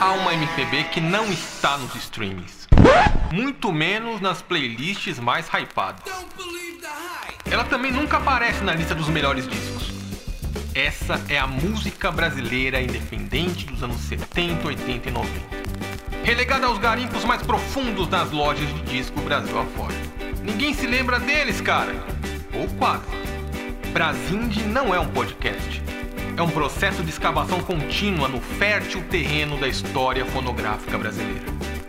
Há 0.00 0.12
uma 0.12 0.32
MPB 0.32 0.84
que 0.84 1.00
não 1.00 1.24
está 1.32 1.76
nos 1.78 1.94
streamings. 1.96 2.68
Muito 3.32 3.72
menos 3.72 4.20
nas 4.20 4.40
playlists 4.40 5.18
mais 5.18 5.48
hypadas. 5.48 6.04
Ela 7.50 7.64
também 7.64 7.92
nunca 7.92 8.18
aparece 8.18 8.62
na 8.62 8.74
lista 8.74 8.94
dos 8.94 9.08
melhores 9.08 9.46
discos. 9.48 9.92
Essa 10.74 11.20
é 11.28 11.38
a 11.38 11.46
música 11.46 12.10
brasileira 12.10 12.80
independente 12.80 13.66
dos 13.66 13.82
anos 13.82 14.00
70, 14.02 14.66
80 14.66 15.08
e 15.08 15.12
90. 15.12 15.30
Relegada 16.24 16.66
aos 16.66 16.78
garimpos 16.78 17.24
mais 17.24 17.42
profundos 17.42 18.08
das 18.08 18.30
lojas 18.30 18.66
de 18.74 18.82
disco 18.82 19.20
Brasil 19.20 19.58
afora. 19.58 19.94
Ninguém 20.42 20.72
se 20.74 20.86
lembra 20.86 21.20
deles, 21.20 21.60
cara. 21.60 21.94
Ou 22.54 22.66
quase. 22.78 23.04
Brasindie 23.92 24.62
não 24.62 24.94
é 24.94 24.98
um 24.98 25.08
podcast. 25.08 25.83
É 26.36 26.42
um 26.42 26.50
processo 26.50 27.04
de 27.04 27.10
escavação 27.10 27.60
contínua 27.60 28.26
no 28.26 28.40
fértil 28.40 29.00
terreno 29.08 29.56
da 29.56 29.68
história 29.68 30.26
fonográfica 30.26 30.98
brasileira. 30.98 31.44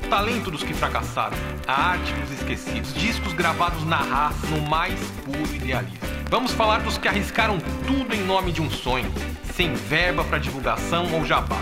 Talento 0.07 0.51
dos 0.51 0.63
que 0.63 0.71
fracassaram, 0.71 1.35
a 1.65 1.89
arte 1.89 2.13
dos 2.13 2.31
esquecidos, 2.31 2.93
discos 2.93 3.34
gravados 3.34 3.84
na 3.85 3.97
raça, 3.97 4.45
no 4.45 4.61
mais 4.61 4.99
puro 5.23 5.55
idealismo. 5.55 5.97
Vamos 6.29 6.51
falar 6.51 6.84
dos 6.84 6.95
que 6.95 7.07
arriscaram 7.07 7.57
tudo 7.87 8.13
em 8.13 8.23
nome 8.23 8.51
de 8.51 8.61
um 8.61 8.70
sonho, 8.70 9.11
sem 9.55 9.73
verba 9.73 10.23
para 10.23 10.37
divulgação 10.37 11.12
ou 11.15 11.25
jabá. 11.25 11.59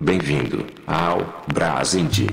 Bem-vindo 0.00 0.64
ao 0.86 1.44
Brasindie. 1.52 2.30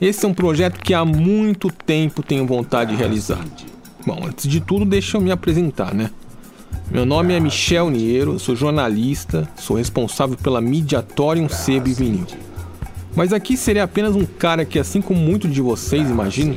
Esse 0.00 0.24
é 0.24 0.28
um 0.28 0.34
projeto 0.34 0.80
que 0.80 0.94
há 0.94 1.04
muito 1.04 1.68
tempo 1.68 2.22
tenho 2.22 2.46
vontade 2.46 2.92
de 2.92 2.96
realizar. 2.96 3.44
Bom, 4.06 4.24
antes 4.24 4.48
de 4.48 4.60
tudo, 4.60 4.84
deixa 4.84 5.16
eu 5.16 5.20
me 5.20 5.32
apresentar, 5.32 5.92
né? 5.92 6.10
Meu 6.90 7.04
nome 7.04 7.32
é 7.32 7.40
Michel 7.40 7.90
Niero, 7.90 8.38
sou 8.38 8.54
jornalista, 8.54 9.48
sou 9.56 9.76
responsável 9.76 10.36
pela 10.36 10.60
Mediatorium 10.60 11.48
Sebo 11.48 11.88
e 11.88 11.94
Vinil. 11.94 12.26
Mas 13.16 13.32
aqui 13.32 13.56
seria 13.56 13.84
apenas 13.84 14.14
um 14.14 14.24
cara 14.24 14.64
que, 14.64 14.78
assim 14.78 15.00
como 15.00 15.18
muitos 15.18 15.52
de 15.52 15.60
vocês 15.60 16.08
imaginam, 16.08 16.56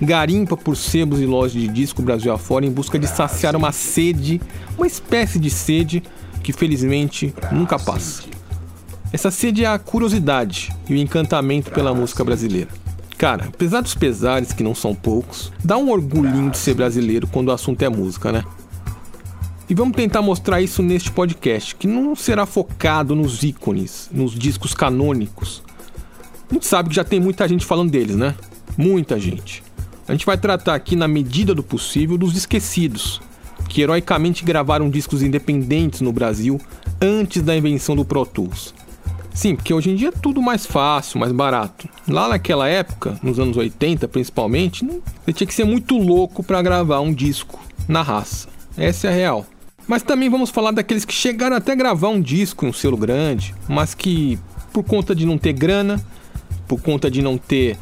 garimpa 0.00 0.56
por 0.56 0.76
sebos 0.76 1.20
e 1.20 1.26
lojas 1.26 1.52
de 1.52 1.68
disco 1.68 2.02
Brasil 2.02 2.32
afora 2.32 2.64
em 2.64 2.70
busca 2.70 2.98
de 2.98 3.06
saciar 3.06 3.54
uma 3.54 3.70
sede, 3.70 4.40
uma 4.76 4.86
espécie 4.86 5.38
de 5.38 5.50
sede 5.50 6.02
que 6.42 6.52
felizmente 6.52 7.34
nunca 7.52 7.78
passa. 7.78 8.22
Essa 9.12 9.30
sede 9.30 9.64
é 9.64 9.68
a 9.68 9.78
curiosidade 9.78 10.70
e 10.88 10.94
o 10.94 10.96
encantamento 10.96 11.70
pela 11.70 11.94
música 11.94 12.24
brasileira. 12.24 12.68
Cara, 13.16 13.46
apesar 13.48 13.80
dos 13.80 13.94
pesares, 13.94 14.52
que 14.52 14.62
não 14.62 14.74
são 14.74 14.94
poucos, 14.94 15.52
dá 15.62 15.76
um 15.76 15.90
orgulhinho 15.90 16.50
de 16.50 16.58
ser 16.58 16.74
brasileiro 16.74 17.26
quando 17.26 17.48
o 17.48 17.52
assunto 17.52 17.82
é 17.82 17.88
música, 17.88 18.32
né? 18.32 18.44
E 19.70 19.74
vamos 19.74 19.94
tentar 19.94 20.22
mostrar 20.22 20.62
isso 20.62 20.82
neste 20.82 21.10
podcast, 21.10 21.76
que 21.76 21.86
não 21.86 22.16
será 22.16 22.46
focado 22.46 23.14
nos 23.14 23.42
ícones, 23.42 24.08
nos 24.10 24.32
discos 24.32 24.72
canônicos. 24.72 25.62
A 26.50 26.54
gente 26.54 26.66
sabe 26.66 26.88
que 26.88 26.94
já 26.94 27.04
tem 27.04 27.20
muita 27.20 27.46
gente 27.46 27.66
falando 27.66 27.90
deles, 27.90 28.16
né? 28.16 28.34
Muita 28.78 29.20
gente. 29.20 29.62
A 30.08 30.12
gente 30.12 30.24
vai 30.24 30.38
tratar 30.38 30.74
aqui, 30.74 30.96
na 30.96 31.06
medida 31.06 31.54
do 31.54 31.62
possível, 31.62 32.16
dos 32.16 32.34
esquecidos, 32.34 33.20
que 33.68 33.82
heroicamente 33.82 34.42
gravaram 34.42 34.88
discos 34.88 35.22
independentes 35.22 36.00
no 36.00 36.14
Brasil 36.14 36.58
antes 36.98 37.42
da 37.42 37.54
invenção 37.54 37.94
do 37.94 38.06
Pro 38.06 38.24
Tools. 38.24 38.72
Sim, 39.34 39.54
porque 39.54 39.74
hoje 39.74 39.90
em 39.90 39.96
dia 39.96 40.08
é 40.08 40.12
tudo 40.12 40.40
mais 40.40 40.64
fácil, 40.64 41.20
mais 41.20 41.30
barato. 41.30 41.86
Lá 42.08 42.26
naquela 42.26 42.66
época, 42.66 43.20
nos 43.22 43.38
anos 43.38 43.58
80 43.58 44.08
principalmente, 44.08 44.82
você 45.26 45.32
tinha 45.34 45.46
que 45.46 45.54
ser 45.54 45.64
muito 45.64 45.98
louco 45.98 46.42
para 46.42 46.62
gravar 46.62 47.00
um 47.00 47.12
disco 47.12 47.60
na 47.86 48.00
raça. 48.00 48.48
Essa 48.78 49.08
é 49.08 49.10
a 49.10 49.14
real. 49.14 49.46
Mas 49.88 50.02
também 50.02 50.28
vamos 50.28 50.50
falar 50.50 50.70
daqueles 50.70 51.06
que 51.06 51.14
chegaram 51.14 51.56
até 51.56 51.74
gravar 51.74 52.08
um 52.08 52.20
disco 52.20 52.66
em 52.66 52.68
um 52.68 52.72
selo 52.74 52.96
grande, 52.96 53.54
mas 53.66 53.94
que, 53.94 54.38
por 54.70 54.84
conta 54.84 55.14
de 55.14 55.24
não 55.24 55.38
ter 55.38 55.54
grana, 55.54 55.98
por 56.68 56.78
conta 56.82 57.10
de 57.10 57.22
não 57.22 57.38
ter 57.38 57.78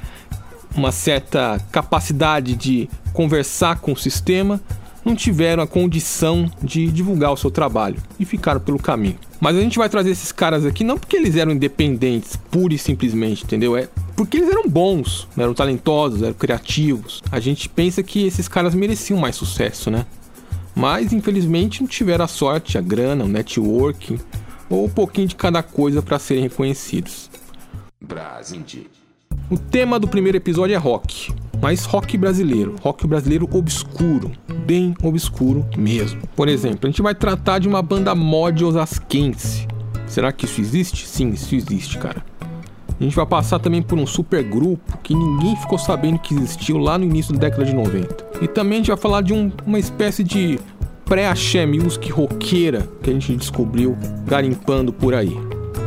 uma 0.76 0.92
certa 0.92 1.60
capacidade 1.72 2.54
de 2.54 2.88
conversar 3.12 3.80
com 3.80 3.92
o 3.92 3.96
sistema, 3.96 4.60
não 5.04 5.16
tiveram 5.16 5.62
a 5.62 5.66
condição 5.66 6.48
de 6.62 6.86
divulgar 6.92 7.32
o 7.32 7.36
seu 7.36 7.50
trabalho 7.50 7.96
e 8.20 8.24
ficaram 8.24 8.60
pelo 8.60 8.78
caminho. 8.78 9.18
Mas 9.40 9.56
a 9.56 9.60
gente 9.60 9.78
vai 9.78 9.88
trazer 9.88 10.10
esses 10.10 10.30
caras 10.30 10.64
aqui 10.64 10.84
não 10.84 10.98
porque 10.98 11.16
eles 11.16 11.34
eram 11.34 11.52
independentes, 11.52 12.36
pura 12.50 12.74
e 12.74 12.78
simplesmente, 12.78 13.44
entendeu? 13.44 13.76
É 13.76 13.88
porque 14.14 14.38
eles 14.38 14.48
eram 14.48 14.68
bons, 14.68 15.28
eram 15.36 15.52
talentosos, 15.52 16.22
eram 16.22 16.34
criativos. 16.34 17.22
A 17.30 17.38
gente 17.38 17.68
pensa 17.68 18.02
que 18.02 18.26
esses 18.26 18.48
caras 18.48 18.74
mereciam 18.74 19.18
mais 19.18 19.36
sucesso, 19.36 19.90
né? 19.90 20.06
Mas 20.76 21.14
infelizmente 21.14 21.80
não 21.80 21.88
tiveram 21.88 22.26
a 22.26 22.28
sorte, 22.28 22.76
a 22.76 22.82
grana, 22.82 23.24
o 23.24 23.28
networking 23.28 24.18
ou 24.68 24.84
um 24.84 24.90
pouquinho 24.90 25.26
de 25.26 25.34
cada 25.34 25.62
coisa 25.62 26.02
para 26.02 26.18
serem 26.18 26.42
reconhecidos. 26.42 27.30
O 29.48 29.56
tema 29.56 29.98
do 29.98 30.06
primeiro 30.06 30.36
episódio 30.36 30.74
é 30.74 30.76
rock, 30.76 31.32
mas 31.62 31.84
rock 31.84 32.18
brasileiro, 32.18 32.76
rock 32.82 33.06
brasileiro 33.06 33.48
obscuro, 33.52 34.32
bem 34.66 34.94
obscuro 35.02 35.64
mesmo. 35.78 36.20
Por 36.36 36.48
exemplo, 36.48 36.80
a 36.82 36.86
gente 36.88 37.00
vai 37.00 37.14
tratar 37.14 37.58
de 37.58 37.68
uma 37.68 37.80
banda 37.80 38.14
mod 38.14 38.64
osasquense. 38.64 39.66
Será 40.06 40.30
que 40.30 40.44
isso 40.44 40.60
existe? 40.60 41.06
Sim, 41.06 41.30
isso 41.30 41.54
existe, 41.54 41.96
cara. 41.96 42.24
A 42.98 43.04
gente 43.04 43.14
vai 43.14 43.26
passar 43.26 43.58
também 43.58 43.82
por 43.82 43.98
um 43.98 44.06
super 44.06 44.42
grupo 44.42 44.96
que 45.02 45.14
ninguém 45.14 45.54
ficou 45.56 45.78
sabendo 45.78 46.18
que 46.18 46.34
existiu 46.34 46.78
lá 46.78 46.96
no 46.96 47.04
início 47.04 47.34
da 47.34 47.40
década 47.40 47.64
de 47.64 47.74
90. 47.74 48.26
E 48.40 48.48
também 48.48 48.74
a 48.74 48.76
gente 48.78 48.88
vai 48.88 48.96
falar 48.96 49.20
de 49.20 49.34
um, 49.34 49.52
uma 49.66 49.78
espécie 49.78 50.24
de 50.24 50.58
pré-axé 51.04 51.66
music 51.66 52.10
roqueira 52.10 52.88
que 53.02 53.10
a 53.10 53.12
gente 53.12 53.36
descobriu 53.36 53.96
garimpando 54.24 54.92
por 54.92 55.14
aí. 55.14 55.36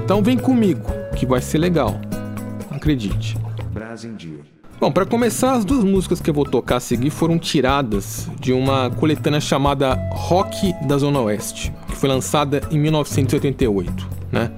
Então 0.04 0.22
vem 0.22 0.38
comigo, 0.38 0.86
que 1.16 1.26
vai 1.26 1.42
ser 1.42 1.58
legal. 1.58 2.00
Acredite. 2.70 3.38
Bom, 4.80 4.92
para 4.92 5.06
começar, 5.06 5.54
as 5.54 5.66
duas 5.66 5.84
músicas 5.84 6.22
que 6.22 6.30
eu 6.30 6.34
vou 6.34 6.46
tocar 6.46 6.78
a 6.78 6.80
seguir 6.80 7.10
foram 7.10 7.38
tiradas 7.38 8.30
de 8.40 8.54
uma 8.54 8.90
coletânea 8.92 9.42
chamada 9.42 9.94
Rock 10.14 10.74
da 10.88 10.98
Zona 10.98 11.20
Oeste, 11.20 11.74
que 11.88 11.98
foi 11.98 12.08
lançada 12.08 12.62
em 12.72 12.80
1988, 12.80 14.08
né? 14.32 14.52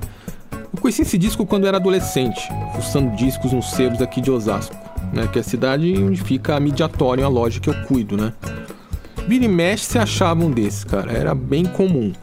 Eu 0.73 0.79
conheci 0.79 1.01
esse 1.01 1.17
disco 1.17 1.45
quando 1.45 1.67
era 1.67 1.77
adolescente, 1.77 2.47
fuçando 2.73 3.13
discos 3.15 3.51
nos 3.51 3.71
sebos 3.71 4.01
aqui 4.01 4.21
de 4.21 4.31
Osasco, 4.31 4.75
né? 5.11 5.27
Que 5.27 5.39
é 5.39 5.41
a 5.41 5.43
cidade 5.43 6.01
onde 6.01 6.21
fica 6.21 6.55
a 6.55 6.59
Mediatorium, 6.59 7.25
a 7.25 7.29
loja 7.29 7.59
que 7.59 7.69
eu 7.69 7.73
cuido, 7.83 8.15
né? 8.15 8.31
Vira 9.27 9.43
e 9.43 9.47
mexe 9.49 9.83
se 9.83 9.99
achava 9.99 10.43
um 10.43 10.49
desses, 10.49 10.85
cara. 10.85 11.11
Era 11.11 11.35
bem 11.35 11.65
comum. 11.65 12.13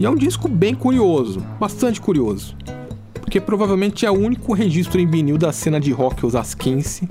E 0.00 0.06
é 0.06 0.10
um 0.10 0.14
disco 0.14 0.48
bem 0.48 0.74
curioso, 0.74 1.40
bastante 1.60 2.00
curioso. 2.00 2.56
Porque 3.12 3.40
provavelmente 3.40 4.06
é 4.06 4.10
o 4.10 4.18
único 4.18 4.54
registro 4.54 4.98
em 4.98 5.06
vinil 5.06 5.36
da 5.36 5.52
cena 5.52 5.78
de 5.78 5.92
rock 5.92 6.24
osasquense, 6.24 7.06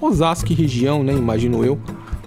Osasco 0.00 0.52
região, 0.52 1.02
né, 1.02 1.12
imagino 1.12 1.64
eu, 1.64 1.80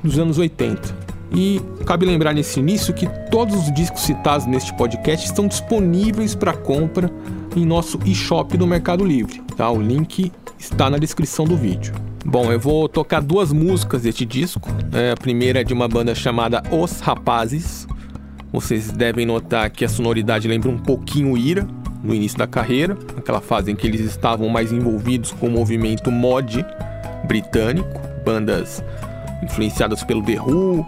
dos 0.04 0.20
anos 0.20 0.38
80. 0.38 0.98
E 1.32 1.62
cabe 1.86 2.06
lembrar 2.06 2.34
nesse 2.34 2.60
início 2.60 2.94
que 2.94 3.08
todos 3.30 3.56
os 3.56 3.74
discos 3.74 4.02
citados 4.02 4.46
neste 4.48 4.74
podcast 4.74 5.26
estão 5.26 5.48
disponíveis 5.48 6.34
para 6.36 6.54
compra 6.54 7.12
em 7.56 7.66
nosso 7.66 8.00
e-shop 8.06 8.58
do 8.58 8.68
Mercado 8.68 9.06
Livre. 9.06 9.42
Tá? 9.56 9.70
O 9.70 9.82
link 9.82 10.32
está 10.58 10.90
na 10.90 10.98
descrição 10.98 11.46
do 11.46 11.56
vídeo. 11.56 11.94
Bom, 12.26 12.52
eu 12.52 12.60
vou 12.60 12.88
tocar 12.90 13.22
duas 13.22 13.52
músicas 13.52 14.04
deste 14.04 14.26
disco. 14.26 14.70
É, 14.92 15.12
a 15.12 15.18
primeira 15.18 15.62
é 15.62 15.64
de 15.64 15.74
uma 15.74 15.88
banda 15.88 16.14
chamada 16.14 16.62
Os 16.72 17.00
Rapazes. 17.00 17.88
Vocês 18.52 18.92
devem 18.92 19.26
notar 19.26 19.70
que 19.70 19.86
a 19.86 19.90
sonoridade 19.90 20.48
lembra 20.48 20.70
um 20.70 20.78
pouquinho 20.78 21.38
Ira, 21.38 21.68
no 22.04 22.14
início 22.14 22.38
da 22.38 22.48
carreira, 22.48 22.98
naquela 23.16 23.42
fase 23.42 23.72
em 23.72 23.76
que 23.76 23.86
eles 23.86 24.02
estavam 24.02 24.50
mais 24.50 24.72
envolvidos 24.72 25.32
com 25.32 25.48
o 25.48 25.52
movimento 25.52 26.12
mod 26.12 26.66
britânico, 27.26 28.00
bandas 28.26 28.84
influenciadas 29.44 30.04
pelo 30.04 30.24
The 30.24 30.42
Who, 30.42 30.86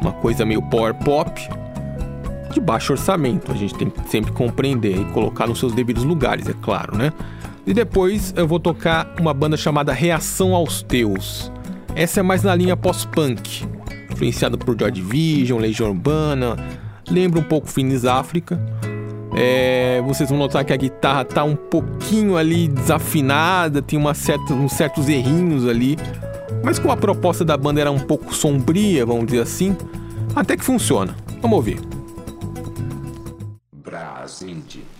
uma 0.00 0.12
coisa 0.12 0.44
meio 0.44 0.62
power 0.62 0.94
pop, 0.94 1.48
de 2.54 2.60
baixo 2.60 2.92
orçamento. 2.92 3.50
A 3.50 3.54
gente 3.54 3.74
tem 3.74 3.90
que 3.90 4.08
sempre 4.08 4.32
compreender 4.32 4.96
e 4.96 5.04
colocar 5.06 5.46
nos 5.46 5.58
seus 5.58 5.72
devidos 5.72 6.04
lugares, 6.04 6.48
é 6.48 6.54
claro, 6.60 6.96
né? 6.96 7.12
E 7.66 7.72
depois 7.72 8.34
eu 8.36 8.46
vou 8.46 8.58
tocar 8.58 9.14
uma 9.20 9.32
banda 9.32 9.56
chamada 9.56 9.92
Reação 9.92 10.54
aos 10.54 10.82
Teus. 10.82 11.50
Essa 11.94 12.20
é 12.20 12.22
mais 12.22 12.42
na 12.42 12.54
linha 12.54 12.76
pós-punk, 12.76 13.64
influenciada 14.10 14.56
por 14.56 14.78
Joy 14.78 14.90
Division, 14.90 15.60
Legião 15.60 15.90
Urbana, 15.90 16.56
lembra 17.08 17.38
um 17.38 17.44
pouco 17.44 17.68
Finis 17.68 18.04
África. 18.04 18.60
É, 19.34 20.02
vocês 20.06 20.28
vão 20.28 20.38
notar 20.38 20.64
que 20.64 20.72
a 20.72 20.76
guitarra 20.76 21.24
tá 21.24 21.44
um 21.44 21.56
pouquinho 21.56 22.36
ali 22.36 22.68
desafinada, 22.68 23.80
tem 23.80 23.98
uma 23.98 24.12
certa, 24.12 24.52
uns 24.52 24.72
certos 24.72 25.08
errinhos 25.08 25.66
ali, 25.66 25.96
mas 26.62 26.78
como 26.78 26.92
a 26.92 26.96
proposta 26.96 27.44
da 27.44 27.56
banda 27.56 27.80
era 27.80 27.90
um 27.90 27.98
pouco 27.98 28.34
sombria, 28.34 29.06
vamos 29.06 29.26
dizer 29.26 29.40
assim, 29.40 29.76
até 30.34 30.56
que 30.56 30.64
funciona. 30.64 31.14
Vamos 31.40 31.56
ouvir. 31.56 31.80
Brasília. 33.92 34.22
seu 34.24 34.91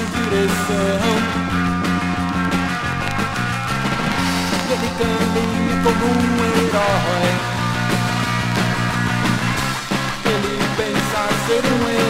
sem 0.00 0.06
direção. 0.22 1.16
Ele 4.70 4.90
caminha 4.98 5.74
como 5.82 6.04
um 6.06 6.28
herói. 6.44 7.30
Ele 10.24 10.54
pensa 10.76 11.20
ser 11.46 11.64
um 11.66 11.88
herói. 11.88 12.09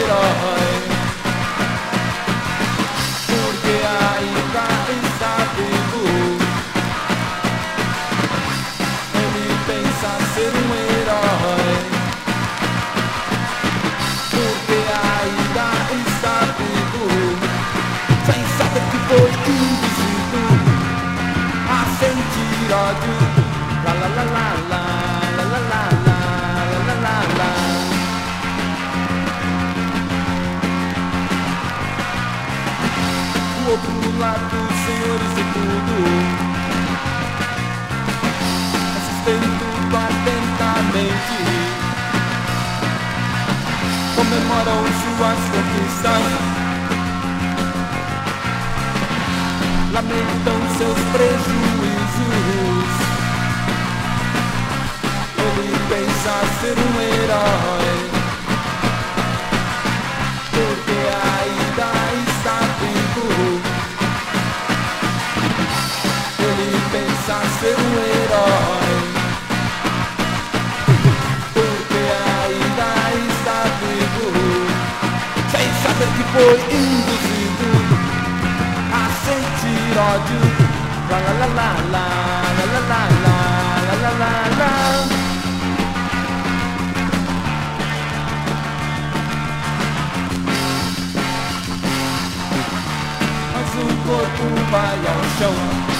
O 34.21 34.23
outro 34.23 34.37
lado, 34.37 34.59
senhores 34.85 35.33
e 35.33 35.45
tudo. 35.55 35.97
Assistem 38.97 39.41
tudo 39.59 39.97
atentamente. 39.97 41.39
Comemoram 44.15 44.83
suas 45.01 45.41
conquistas. 45.51 46.27
Lamentam 49.93 50.59
seus 50.77 51.01
prejuízos. 51.13 52.91
Ele 55.39 55.69
pensa 55.89 56.33
ser 56.61 56.77
um 56.79 56.95
herói. 57.01 57.99
Porque 60.51 60.99
ainda 61.25 61.89
Pensa 67.31 67.49
ser 67.61 67.77
um 67.79 67.93
herói. 67.95 68.91
Porque 71.55 72.03
ainda 72.43 72.91
está 73.31 73.59
vivo. 73.79 74.29
Sem 75.53 75.69
saber 75.81 76.11
que 76.17 76.25
foi 76.33 76.57
induzido 76.75 77.71
a 78.93 79.05
sentir 79.25 79.95
ódio. 79.97 80.43
La 81.09 81.19
la 81.21 81.33
la 81.39 81.71
la 81.93 82.07
la 82.43 82.71
la 82.73 83.03
la 83.23 83.39
la 84.03 84.11
la 84.19 84.33
la. 84.59 84.73
mas 93.53 93.71
o 93.77 93.87
corpo 94.05 94.45
vai 94.73 94.99
ao 95.07 95.21
chão. 95.39 96.00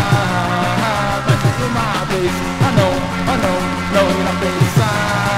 Mas 1.27 1.39
nenhuma 1.43 1.87
vez, 2.05 2.33
ah 2.61 2.71
não, 2.77 2.91
ah 3.31 3.37
não, 3.37 3.57
não 3.93 4.05
irá 4.19 4.33
pensar. 4.39 5.37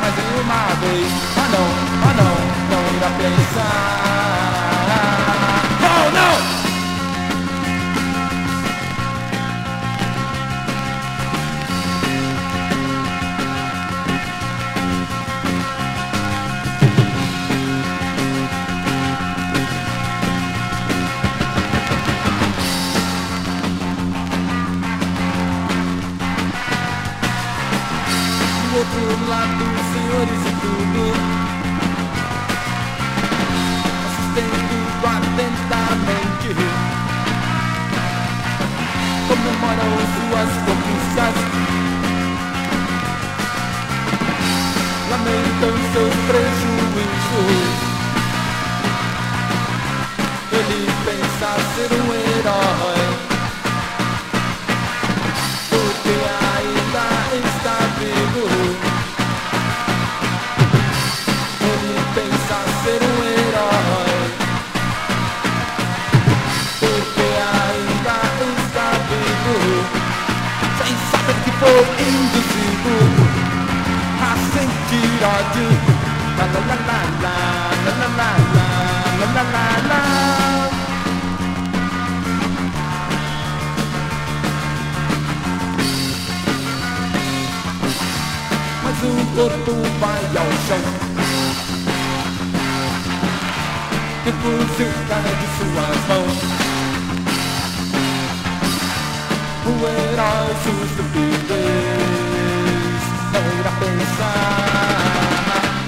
Mas 0.00 0.12
nenhuma 0.16 0.62
vez, 0.80 1.10
ah 1.36 1.48
não, 1.52 1.66
ah 2.08 2.14
não, 2.16 2.34
não 2.70 2.82
irá 2.96 3.10
pensar. 3.18 4.01
Comemoram 39.28 39.92
suas 40.14 40.50
conquistas. 40.66 41.36
Lamentam 45.10 45.74
seus 45.92 46.14
prejuízos. 46.26 47.92
Ele 50.52 50.80
pensa 51.04 51.48
ser 51.74 51.90
um 51.92 52.08
herói 52.14 53.31
saber 71.62 71.86
que 71.92 71.98
foi 71.98 72.08
induzido 72.08 72.94
a 74.20 74.32
sentir 74.52 75.10
ódio. 75.24 75.68
La 76.38 76.46
la 76.46 76.60
la 76.68 76.76
la 76.88 77.00
la 77.22 77.36
la 77.84 77.92
la 77.92 78.08
la 78.18 78.30
la 79.18 79.26
la 79.34 79.42
la 79.42 79.66
la. 79.88 80.02
mas 88.84 89.02
o 89.02 89.12
corpo 89.34 89.72
vai 90.00 90.22
ao 90.36 90.50
chão. 90.66 90.84
E 94.24 94.28
o 94.28 94.32
fuzil 94.32 94.92
cai 95.08 95.22
de 95.22 95.46
suas 95.56 96.00
mãos. 96.08 96.71
O 99.64 99.68
herói, 99.86 100.50
sua 100.64 100.86
não 103.32 103.44
irá 103.60 103.72
pensar. 103.78 104.58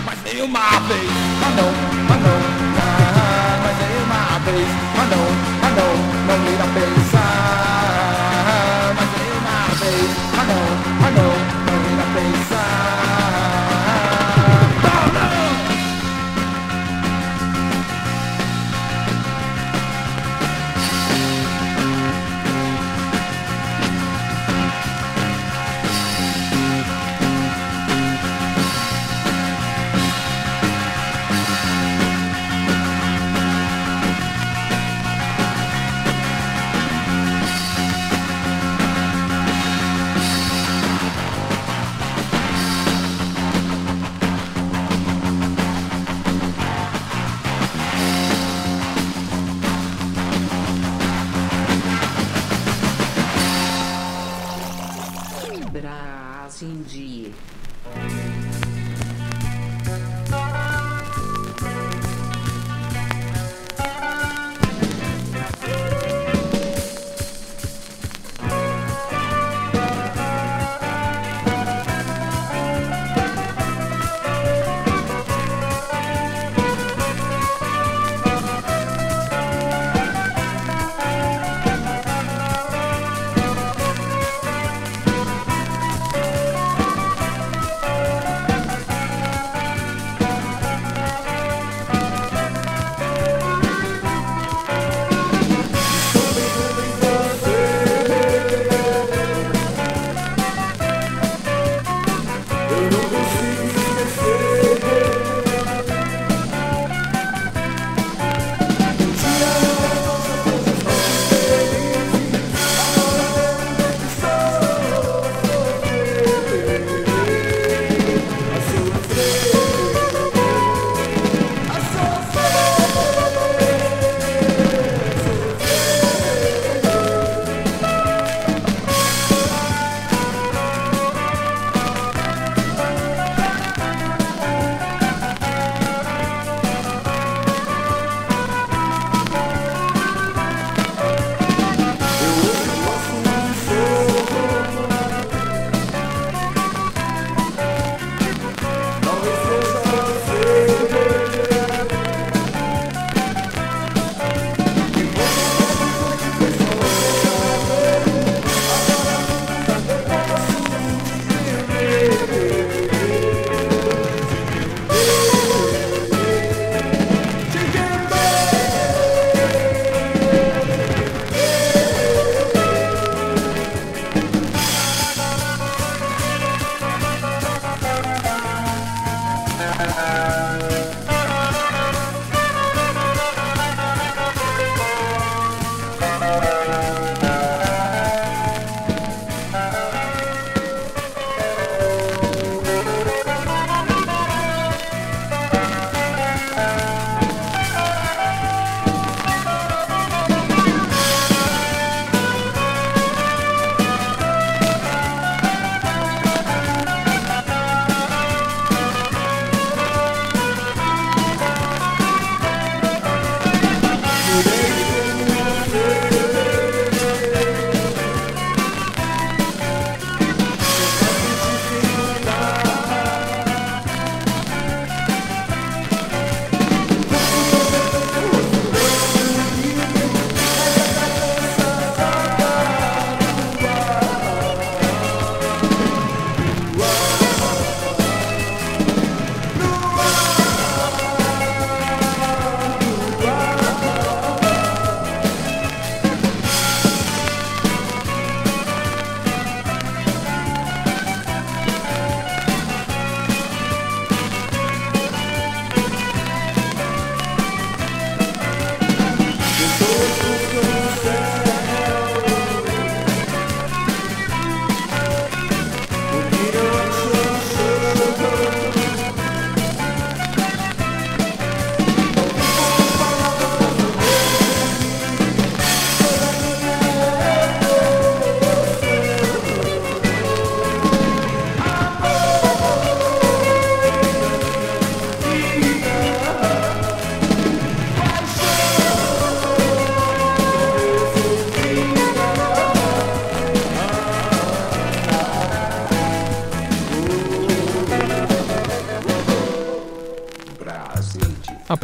Mas 0.06 0.18
nenhuma 0.22 0.66
vez, 0.86 1.10
ah 1.42 1.50
não, 1.56 1.70
ah 2.08 2.18
não, 2.22 2.38
ah, 2.78 3.58
mas 3.64 3.74
nenhuma 3.82 4.22
vez, 4.44 4.68
ah 4.94 5.06
não, 5.10 5.26
ah 5.62 5.70
não, 5.74 5.92
não 6.28 6.38
irá 6.52 6.66
pensar. 6.72 7.34
Mas 8.94 9.08
nenhuma 9.18 9.58
vez, 9.80 10.10
ah 10.38 10.44
não, 10.44 10.64
ah 11.04 11.10
não, 11.10 11.32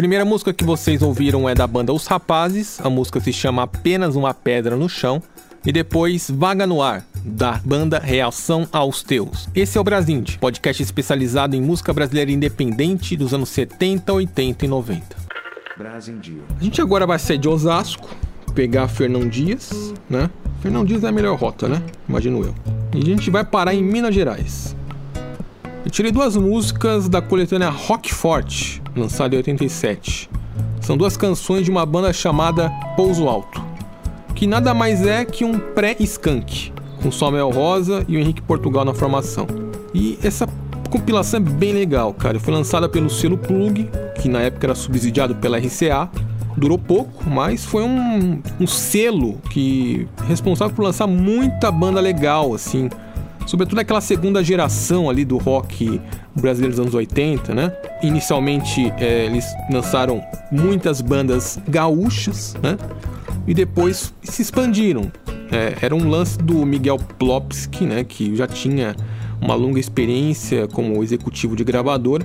primeira 0.00 0.24
música 0.24 0.50
que 0.50 0.64
vocês 0.64 1.02
ouviram 1.02 1.46
é 1.46 1.54
da 1.54 1.66
banda 1.66 1.92
Os 1.92 2.06
Rapazes, 2.06 2.80
a 2.82 2.88
música 2.88 3.20
se 3.20 3.34
chama 3.34 3.64
Apenas 3.64 4.16
uma 4.16 4.32
Pedra 4.32 4.74
no 4.74 4.88
Chão, 4.88 5.22
e 5.62 5.70
depois 5.70 6.30
Vaga 6.30 6.66
no 6.66 6.80
Ar, 6.80 7.04
da 7.22 7.60
banda 7.62 7.98
Reação 7.98 8.66
aos 8.72 9.02
Teus. 9.02 9.46
Esse 9.54 9.76
é 9.76 9.80
o 9.80 9.84
Brasindie, 9.84 10.38
podcast 10.38 10.82
especializado 10.82 11.54
em 11.54 11.60
música 11.60 11.92
brasileira 11.92 12.32
independente 12.32 13.14
dos 13.14 13.34
anos 13.34 13.50
70, 13.50 14.10
80 14.10 14.64
e 14.64 14.68
90. 14.68 15.04
Brasindio. 15.76 16.44
A 16.58 16.64
gente 16.64 16.80
agora 16.80 17.06
vai 17.06 17.18
sair 17.18 17.36
de 17.36 17.46
Osasco, 17.50 18.08
pegar 18.54 18.88
Fernão 18.88 19.28
Dias, 19.28 19.92
né? 20.08 20.30
Fernão 20.62 20.82
Dias 20.82 21.04
é 21.04 21.08
a 21.08 21.12
melhor 21.12 21.38
rota, 21.38 21.68
né? 21.68 21.82
Imagino 22.08 22.42
eu. 22.42 22.54
E 22.94 23.02
a 23.02 23.04
gente 23.04 23.30
vai 23.30 23.44
parar 23.44 23.74
em 23.74 23.84
Minas 23.84 24.14
Gerais. 24.14 24.74
Eu 25.82 25.90
tirei 25.90 26.12
duas 26.12 26.36
músicas 26.36 27.08
da 27.08 27.22
coletânea 27.22 27.70
Rock 27.70 28.12
Forte, 28.12 28.82
lançada 28.94 29.34
em 29.34 29.38
87. 29.38 30.28
São 30.82 30.94
duas 30.94 31.16
canções 31.16 31.64
de 31.64 31.70
uma 31.70 31.86
banda 31.86 32.12
chamada 32.12 32.70
Pouso 32.96 33.26
Alto, 33.26 33.62
que 34.34 34.46
nada 34.46 34.74
mais 34.74 35.06
é 35.06 35.24
que 35.24 35.42
um 35.42 35.58
pré-skunk, 35.58 36.70
com 37.02 37.10
Samuel 37.10 37.48
Rosa 37.48 38.04
e 38.06 38.16
o 38.18 38.20
Henrique 38.20 38.42
Portugal 38.42 38.84
na 38.84 38.92
formação. 38.92 39.46
E 39.94 40.18
essa 40.22 40.46
compilação 40.90 41.40
é 41.40 41.42
bem 41.42 41.72
legal, 41.72 42.12
cara. 42.12 42.38
Foi 42.38 42.52
lançada 42.52 42.86
pelo 42.86 43.08
selo 43.08 43.38
Plug, 43.38 43.88
que 44.20 44.28
na 44.28 44.40
época 44.42 44.66
era 44.66 44.74
subsidiado 44.74 45.34
pela 45.36 45.56
RCA. 45.56 46.10
Durou 46.58 46.78
pouco, 46.78 47.30
mas 47.30 47.64
foi 47.64 47.84
um, 47.84 48.42
um 48.60 48.66
selo 48.66 49.38
que 49.48 50.06
responsável 50.28 50.74
por 50.76 50.82
lançar 50.82 51.06
muita 51.06 51.70
banda 51.70 52.00
legal, 52.00 52.52
assim 52.52 52.90
sobretudo 53.50 53.80
aquela 53.80 54.00
segunda 54.00 54.44
geração 54.44 55.10
ali 55.10 55.24
do 55.24 55.36
rock 55.36 56.00
brasileiro 56.36 56.72
dos 56.72 56.80
anos 56.80 56.94
80, 56.94 57.52
né? 57.52 57.72
Inicialmente 58.00 58.92
é, 58.96 59.26
eles 59.26 59.44
lançaram 59.68 60.22
muitas 60.52 61.00
bandas 61.00 61.58
gaúchas, 61.68 62.54
né? 62.62 62.78
E 63.48 63.52
depois 63.52 64.14
se 64.22 64.40
expandiram. 64.40 65.10
É, 65.50 65.74
era 65.82 65.92
um 65.96 66.08
lance 66.08 66.38
do 66.38 66.64
Miguel 66.64 66.96
Plopski, 67.18 67.86
né? 67.86 68.04
Que 68.04 68.36
já 68.36 68.46
tinha 68.46 68.94
uma 69.40 69.56
longa 69.56 69.80
experiência 69.80 70.68
como 70.68 71.02
executivo 71.02 71.56
de 71.56 71.64
gravadora. 71.64 72.24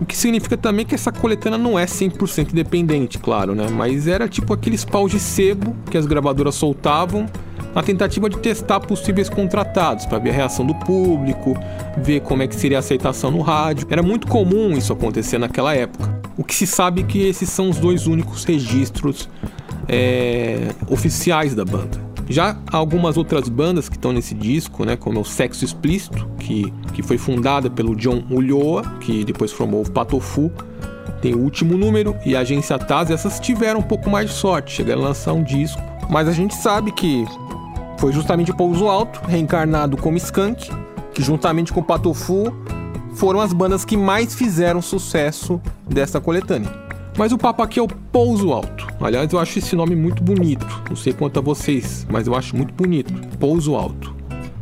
O 0.00 0.04
que 0.04 0.16
significa 0.16 0.56
também 0.56 0.84
que 0.84 0.96
essa 0.96 1.12
coletânea 1.12 1.56
não 1.56 1.78
é 1.78 1.84
100% 1.84 2.50
independente, 2.50 3.16
claro, 3.16 3.54
né? 3.54 3.68
Mas 3.70 4.08
era 4.08 4.26
tipo 4.26 4.52
aqueles 4.52 4.84
paus 4.84 5.12
de 5.12 5.20
sebo 5.20 5.76
que 5.88 5.96
as 5.96 6.04
gravadoras 6.04 6.56
soltavam 6.56 7.28
na 7.74 7.82
tentativa 7.82 8.30
de 8.30 8.38
testar 8.38 8.80
possíveis 8.80 9.28
contratados 9.28 10.06
para 10.06 10.18
ver 10.18 10.30
a 10.30 10.32
reação 10.32 10.64
do 10.64 10.74
público, 10.74 11.54
ver 11.98 12.20
como 12.20 12.42
é 12.42 12.46
que 12.46 12.54
seria 12.54 12.78
a 12.78 12.80
aceitação 12.80 13.30
no 13.30 13.40
rádio. 13.40 13.86
Era 13.90 14.02
muito 14.02 14.26
comum 14.26 14.76
isso 14.76 14.92
acontecer 14.92 15.38
naquela 15.38 15.74
época. 15.74 16.20
O 16.36 16.44
que 16.44 16.54
se 16.54 16.66
sabe 16.66 17.02
é 17.02 17.04
que 17.04 17.26
esses 17.26 17.48
são 17.48 17.70
os 17.70 17.78
dois 17.78 18.06
únicos 18.06 18.44
registros 18.44 19.28
é, 19.88 20.68
oficiais 20.88 21.54
da 21.54 21.64
banda. 21.64 22.02
Já 22.28 22.56
algumas 22.72 23.16
outras 23.16 23.48
bandas 23.48 23.88
que 23.88 23.96
estão 23.96 24.12
nesse 24.12 24.34
disco, 24.34 24.84
né, 24.84 24.96
como 24.96 25.20
o 25.20 25.24
Sexo 25.24 25.64
Explícito, 25.64 26.26
que, 26.38 26.72
que 26.94 27.02
foi 27.02 27.18
fundada 27.18 27.68
pelo 27.68 27.94
John 27.94 28.24
Ulloa, 28.30 28.82
que 29.00 29.24
depois 29.24 29.52
formou 29.52 29.82
o 29.82 29.90
Patofu, 29.90 30.50
tem 31.20 31.34
o 31.34 31.38
último 31.38 31.76
número, 31.76 32.16
e 32.24 32.34
a 32.34 32.40
agência 32.40 32.78
Taz, 32.78 33.10
essas 33.10 33.38
tiveram 33.38 33.80
um 33.80 33.82
pouco 33.82 34.08
mais 34.08 34.30
de 34.30 34.36
sorte, 34.36 34.72
chegaram 34.72 35.02
a 35.02 35.08
lançar 35.08 35.32
um 35.32 35.42
disco. 35.42 35.80
Mas 36.10 36.28
a 36.28 36.32
gente 36.32 36.54
sabe 36.54 36.92
que 36.92 37.24
foi 38.04 38.12
justamente 38.12 38.50
o 38.50 38.54
Pouso 38.54 38.86
Alto, 38.86 39.18
reencarnado 39.26 39.96
como 39.96 40.18
Skank, 40.18 40.70
que 41.14 41.22
juntamente 41.22 41.72
com 41.72 41.80
o 41.80 41.82
Patofu 41.82 42.54
foram 43.14 43.40
as 43.40 43.54
bandas 43.54 43.82
que 43.82 43.96
mais 43.96 44.34
fizeram 44.34 44.82
sucesso 44.82 45.58
dessa 45.88 46.20
coletânea. 46.20 46.70
Mas 47.16 47.32
o 47.32 47.38
papo 47.38 47.62
aqui 47.62 47.78
é 47.78 47.82
o 47.82 47.88
Pouso 47.88 48.52
Alto. 48.52 48.86
Aliás, 49.00 49.32
eu 49.32 49.38
acho 49.38 49.58
esse 49.58 49.74
nome 49.74 49.96
muito 49.96 50.22
bonito. 50.22 50.66
Não 50.86 50.96
sei 50.96 51.14
quanto 51.14 51.38
a 51.38 51.42
vocês, 51.42 52.06
mas 52.10 52.26
eu 52.26 52.34
acho 52.34 52.54
muito 52.54 52.74
bonito. 52.74 53.10
Pouso 53.38 53.74
Alto. 53.74 54.14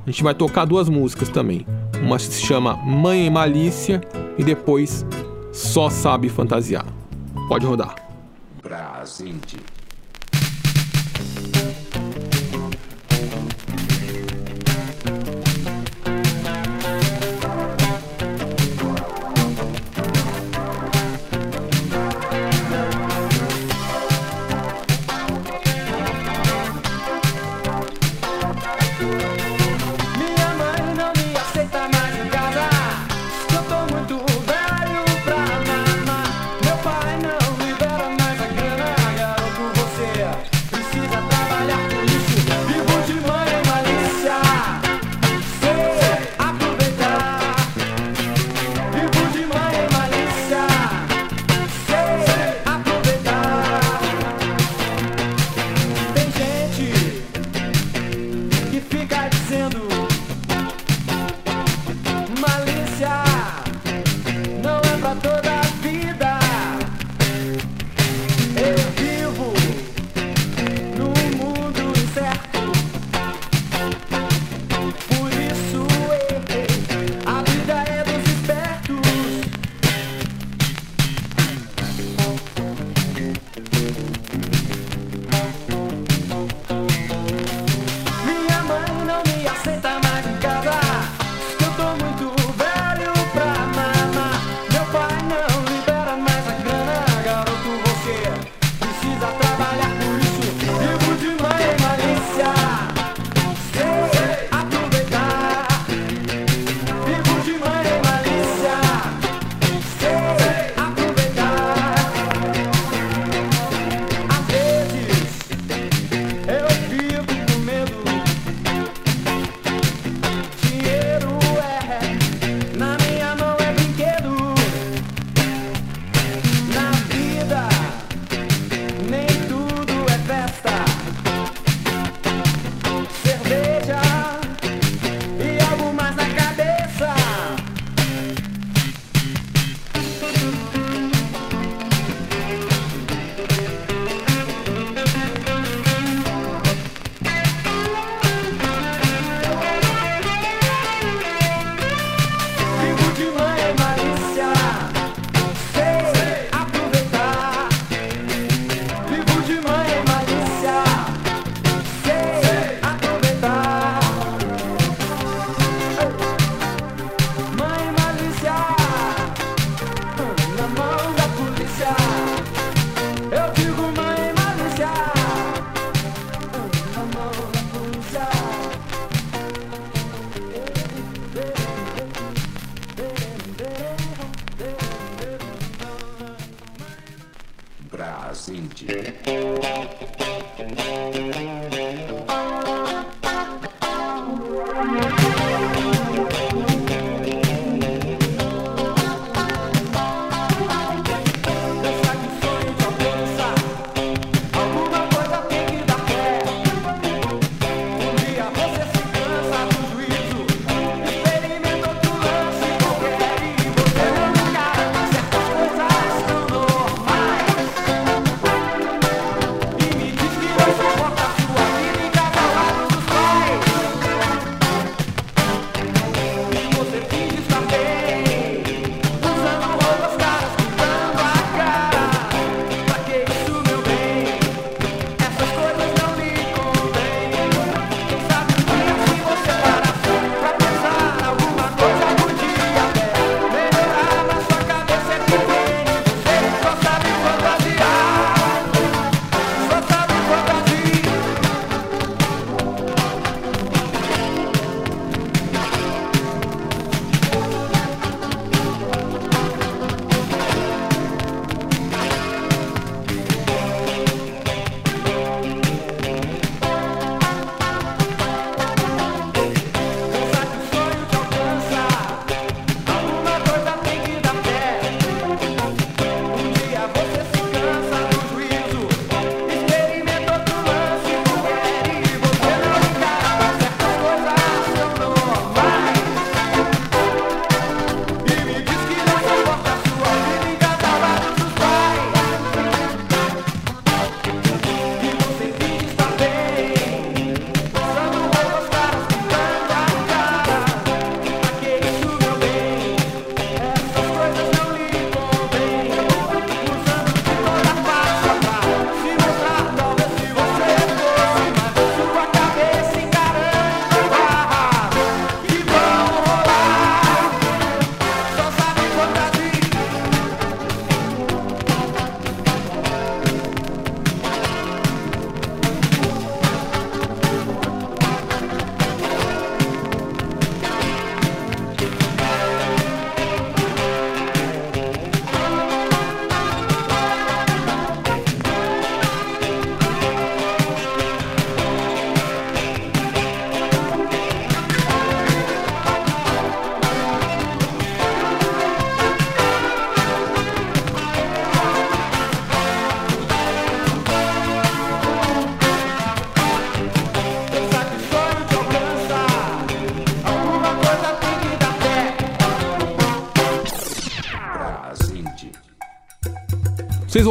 A 0.07 0.09
gente 0.09 0.23
vai 0.23 0.37
tocar 0.37 0.65
duas 0.65 0.89
músicas 0.89 1.29
também. 1.29 1.67
Uma 2.01 2.21
se 2.21 2.41
chama 2.41 2.77
Mãe 2.77 3.27
e 3.27 3.31
Malícia 3.31 4.01
e 4.39 4.45
depois 4.45 5.05
Só 5.51 5.91
Sabe 5.91 6.29
Fantasiar. 6.29 6.87
Pode 7.49 7.67
rodar. 7.67 7.97
Brasindie. 8.63 9.72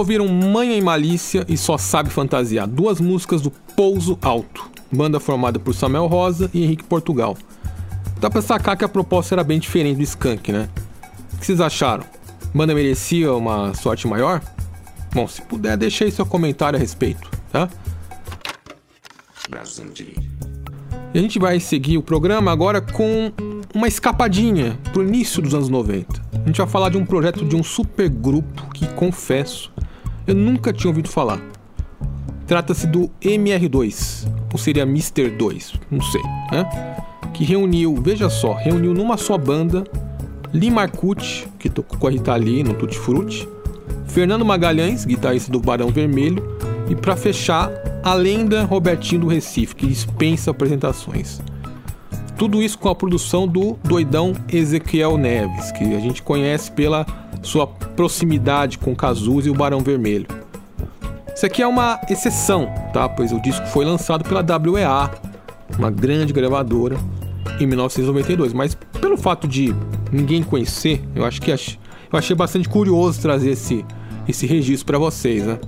Ouviram 0.01 0.27
Manha 0.27 0.75
e 0.75 0.81
Malícia 0.81 1.45
e 1.47 1.55
Só 1.55 1.77
Sabe 1.77 2.09
Fantasiar, 2.09 2.67
duas 2.67 2.99
músicas 2.99 3.39
do 3.39 3.51
Pouso 3.51 4.17
Alto, 4.19 4.69
banda 4.91 5.19
formada 5.19 5.59
por 5.59 5.75
Samuel 5.75 6.07
Rosa 6.07 6.49
e 6.53 6.63
Henrique 6.63 6.83
Portugal. 6.83 7.37
Dá 8.19 8.27
pra 8.29 8.41
sacar 8.41 8.75
que 8.75 8.83
a 8.83 8.89
proposta 8.89 9.35
era 9.35 9.43
bem 9.43 9.59
diferente 9.59 9.97
do 9.97 10.03
Skank, 10.03 10.51
né? 10.51 10.67
O 11.33 11.37
que 11.37 11.45
vocês 11.45 11.61
acharam? 11.61 12.03
Banda 12.53 12.73
merecia 12.73 13.31
uma 13.31 13.75
sorte 13.75 14.07
maior? 14.07 14.41
Bom, 15.13 15.27
se 15.27 15.41
puder, 15.43 15.77
deixa 15.77 16.03
aí 16.03 16.11
seu 16.11 16.25
comentário 16.25 16.77
a 16.77 16.79
respeito, 16.79 17.29
tá? 17.51 17.69
E 21.13 21.19
a 21.19 21.21
gente 21.21 21.37
vai 21.37 21.59
seguir 21.59 21.97
o 21.97 22.01
programa 22.01 22.51
agora 22.51 22.81
com 22.81 23.31
uma 23.73 23.87
escapadinha 23.87 24.79
pro 24.91 25.03
início 25.03 25.43
dos 25.43 25.53
anos 25.53 25.69
90. 25.69 26.21
A 26.33 26.47
gente 26.47 26.57
vai 26.57 26.67
falar 26.67 26.89
de 26.89 26.97
um 26.97 27.05
projeto 27.05 27.45
de 27.45 27.55
um 27.55 27.61
supergrupo 27.61 28.67
que, 28.73 28.87
confesso, 28.93 29.71
eu 30.31 30.35
nunca 30.35 30.71
tinha 30.71 30.89
ouvido 30.89 31.09
falar. 31.09 31.41
Trata-se 32.47 32.87
do 32.87 33.09
MR2, 33.21 34.27
ou 34.51 34.57
seria 34.57 34.83
Mr. 34.83 35.29
2, 35.29 35.73
não 35.91 36.01
sei, 36.01 36.21
né? 36.51 36.97
Que 37.33 37.43
reuniu, 37.43 37.95
veja 38.01 38.29
só, 38.29 38.53
reuniu 38.53 38.93
numa 38.93 39.17
só 39.17 39.37
banda 39.37 39.83
Lee 40.53 40.71
Marcucci, 40.71 41.47
que 41.59 41.69
tocou 41.69 41.99
com 41.99 42.07
a 42.07 42.11
Rita 42.11 42.35
Lee 42.35 42.63
no 42.63 42.73
Tutti 42.73 42.97
Frutti, 42.97 43.47
Fernando 44.05 44.45
Magalhães, 44.45 45.05
guitarrista 45.05 45.51
do 45.51 45.59
Barão 45.59 45.89
Vermelho, 45.89 46.43
e 46.89 46.95
para 46.95 47.15
fechar, 47.15 47.69
a 48.03 48.13
lenda 48.13 48.63
Robertinho 48.63 49.21
do 49.21 49.27
Recife, 49.27 49.75
que 49.75 49.87
dispensa 49.87 50.51
apresentações. 50.51 51.41
Tudo 52.41 52.59
isso 52.59 52.79
com 52.79 52.89
a 52.89 52.95
produção 52.95 53.47
do 53.47 53.77
doidão 53.83 54.33
Ezequiel 54.51 55.15
Neves, 55.15 55.71
que 55.73 55.83
a 55.83 55.99
gente 55.99 56.23
conhece 56.23 56.71
pela 56.71 57.05
sua 57.43 57.67
proximidade 57.67 58.79
com 58.79 58.95
Cazuz 58.95 59.45
e 59.45 59.51
o 59.51 59.53
Barão 59.53 59.81
Vermelho. 59.81 60.25
Isso 61.35 61.45
aqui 61.45 61.61
é 61.61 61.67
uma 61.67 62.01
exceção, 62.09 62.67
tá? 62.91 63.07
Pois 63.07 63.31
o 63.31 63.39
disco 63.39 63.67
foi 63.67 63.85
lançado 63.85 64.23
pela 64.27 64.43
WEA, 64.71 65.11
uma 65.77 65.91
grande 65.91 66.33
gravadora, 66.33 66.97
em 67.59 67.67
1992. 67.67 68.53
Mas 68.53 68.73
pelo 68.99 69.17
fato 69.17 69.47
de 69.47 69.75
ninguém 70.11 70.41
conhecer, 70.41 70.99
eu 71.13 71.23
acho 71.23 71.39
que 71.39 71.51
ach- 71.51 71.77
eu 72.11 72.17
achei 72.17 72.35
bastante 72.35 72.67
curioso 72.67 73.21
trazer 73.21 73.51
esse, 73.51 73.85
esse 74.27 74.47
registro 74.47 74.87
para 74.87 74.97
vocês, 74.97 75.45
né? 75.45 75.59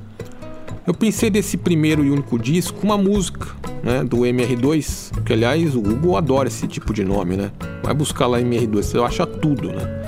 Eu 0.87 0.93
pensei 0.95 1.29
desse 1.29 1.55
primeiro 1.55 2.03
e 2.03 2.09
único 2.09 2.39
disco 2.39 2.79
uma 2.83 2.97
música, 2.97 3.45
né, 3.83 4.03
do 4.03 4.19
MR2, 4.19 5.11
que 5.23 5.33
aliás 5.33 5.75
o 5.75 5.81
Google 5.81 6.15
adora 6.15 6.47
esse 6.47 6.65
tipo 6.67 6.93
de 6.93 7.03
nome, 7.03 7.35
né? 7.35 7.51
Vai 7.83 7.93
buscar 7.93 8.27
lá 8.27 8.39
MR2, 8.39 8.81
você 8.81 8.97
acha 8.97 9.27
tudo, 9.27 9.67
né? 9.67 10.03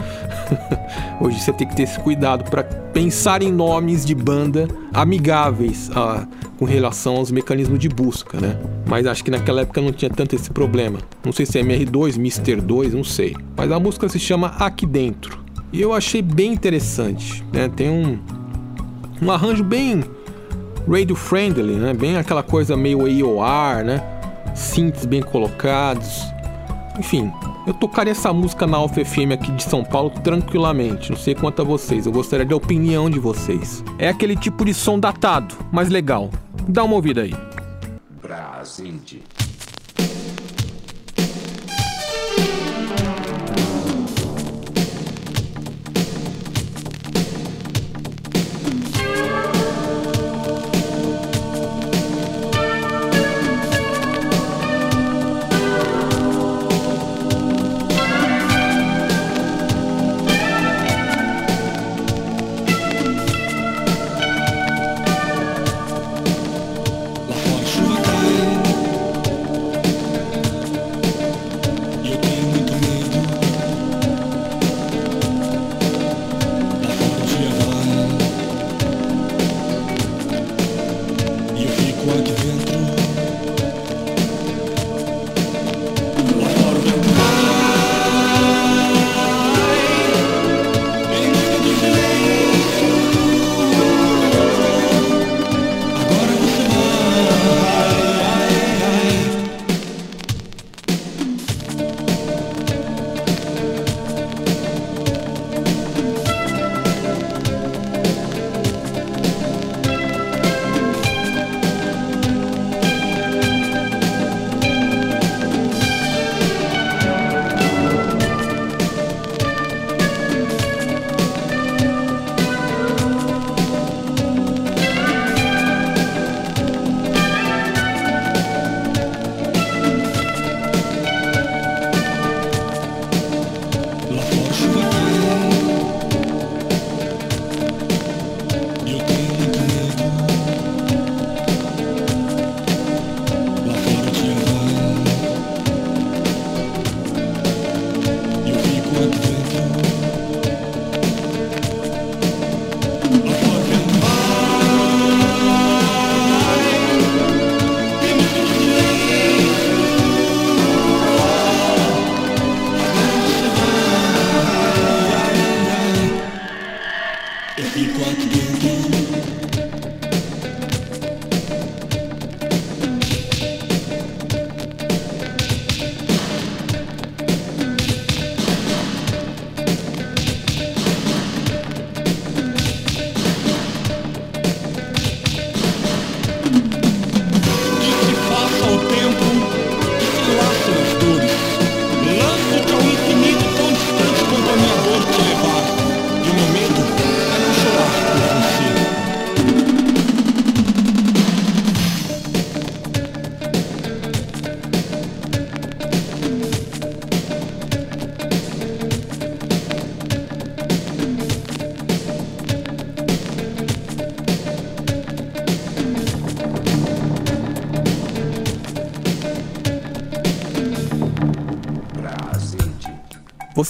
Hoje 1.19 1.39
você 1.39 1.51
tem 1.51 1.67
que 1.67 1.75
ter 1.75 1.83
esse 1.83 1.99
cuidado 1.99 2.49
para 2.49 2.63
pensar 2.63 3.43
em 3.43 3.51
nomes 3.51 4.05
de 4.05 4.15
banda 4.15 4.67
amigáveis 4.93 5.91
ah, 5.93 6.25
com 6.57 6.63
relação 6.63 7.17
aos 7.17 7.31
mecanismos 7.31 7.77
de 7.77 7.89
busca, 7.89 8.39
né? 8.39 8.57
Mas 8.87 9.05
acho 9.05 9.23
que 9.23 9.31
naquela 9.31 9.61
época 9.61 9.81
não 9.81 9.91
tinha 9.91 10.09
tanto 10.09 10.35
esse 10.35 10.49
problema. 10.51 10.99
Não 11.23 11.33
sei 11.33 11.45
se 11.45 11.59
é 11.59 11.63
MR2, 11.63 12.15
Mr. 12.15 12.61
2, 12.61 12.93
não 12.93 13.03
sei. 13.03 13.35
Mas 13.57 13.71
a 13.71 13.79
música 13.79 14.07
se 14.07 14.19
chama 14.19 14.47
Aqui 14.59 14.85
Dentro. 14.85 15.43
E 15.73 15.81
eu 15.81 15.93
achei 15.93 16.21
bem 16.21 16.53
interessante, 16.53 17.43
né? 17.51 17.69
Tem 17.75 17.89
um, 17.89 18.17
um 19.21 19.31
arranjo 19.31 19.63
bem 19.63 20.03
radio 20.87 21.15
friendly, 21.15 21.75
né? 21.75 21.93
Bem 21.93 22.17
aquela 22.17 22.43
coisa 22.43 22.75
meio 22.75 23.01
AOR, 23.01 23.83
né? 23.83 24.01
Synths 24.55 25.05
bem 25.05 25.21
colocados. 25.21 26.21
Enfim, 26.97 27.31
Eu 27.67 27.73
tocaria 27.73 28.11
essa 28.11 28.31
música 28.31 28.67
na 28.67 28.77
Alfa 28.77 29.03
FM 29.03 29.31
aqui 29.33 29.51
de 29.51 29.63
São 29.63 29.83
Paulo 29.83 30.11
tranquilamente. 30.23 31.09
Não 31.09 31.17
sei 31.17 31.33
quanto 31.33 31.63
a 31.63 31.65
vocês, 31.65 32.05
eu 32.05 32.11
gostaria 32.11 32.45
da 32.45 32.55
opinião 32.55 33.09
de 33.09 33.17
vocês. 33.17 33.83
É 33.97 34.07
aquele 34.07 34.35
tipo 34.35 34.63
de 34.63 34.71
som 34.71 34.99
datado, 34.99 35.55
mas 35.71 35.89
legal. 35.89 36.29
Dá 36.67 36.83
uma 36.83 36.93
ouvida 36.95 37.23
aí. 37.23 37.33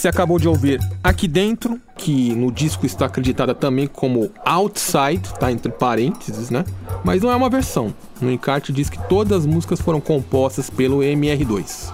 Você 0.05 0.09
acabou 0.09 0.37
de 0.37 0.47
ouvir 0.47 0.79
Aqui 1.03 1.27
Dentro, 1.27 1.81
que 1.97 2.35
no 2.35 2.51
disco 2.51 2.85
está 2.85 3.07
acreditada 3.07 3.55
também 3.55 3.87
como 3.87 4.29
Outside, 4.45 5.33
tá 5.39 5.51
entre 5.51 5.71
parênteses, 5.71 6.51
né? 6.51 6.63
Mas 7.03 7.23
não 7.23 7.31
é 7.31 7.35
uma 7.35 7.49
versão. 7.49 7.91
No 8.21 8.31
encarte 8.31 8.71
diz 8.71 8.87
que 8.87 8.99
todas 9.09 9.39
as 9.39 9.45
músicas 9.47 9.81
foram 9.81 9.99
compostas 9.99 10.69
pelo 10.69 10.99
MR2. 10.99 11.91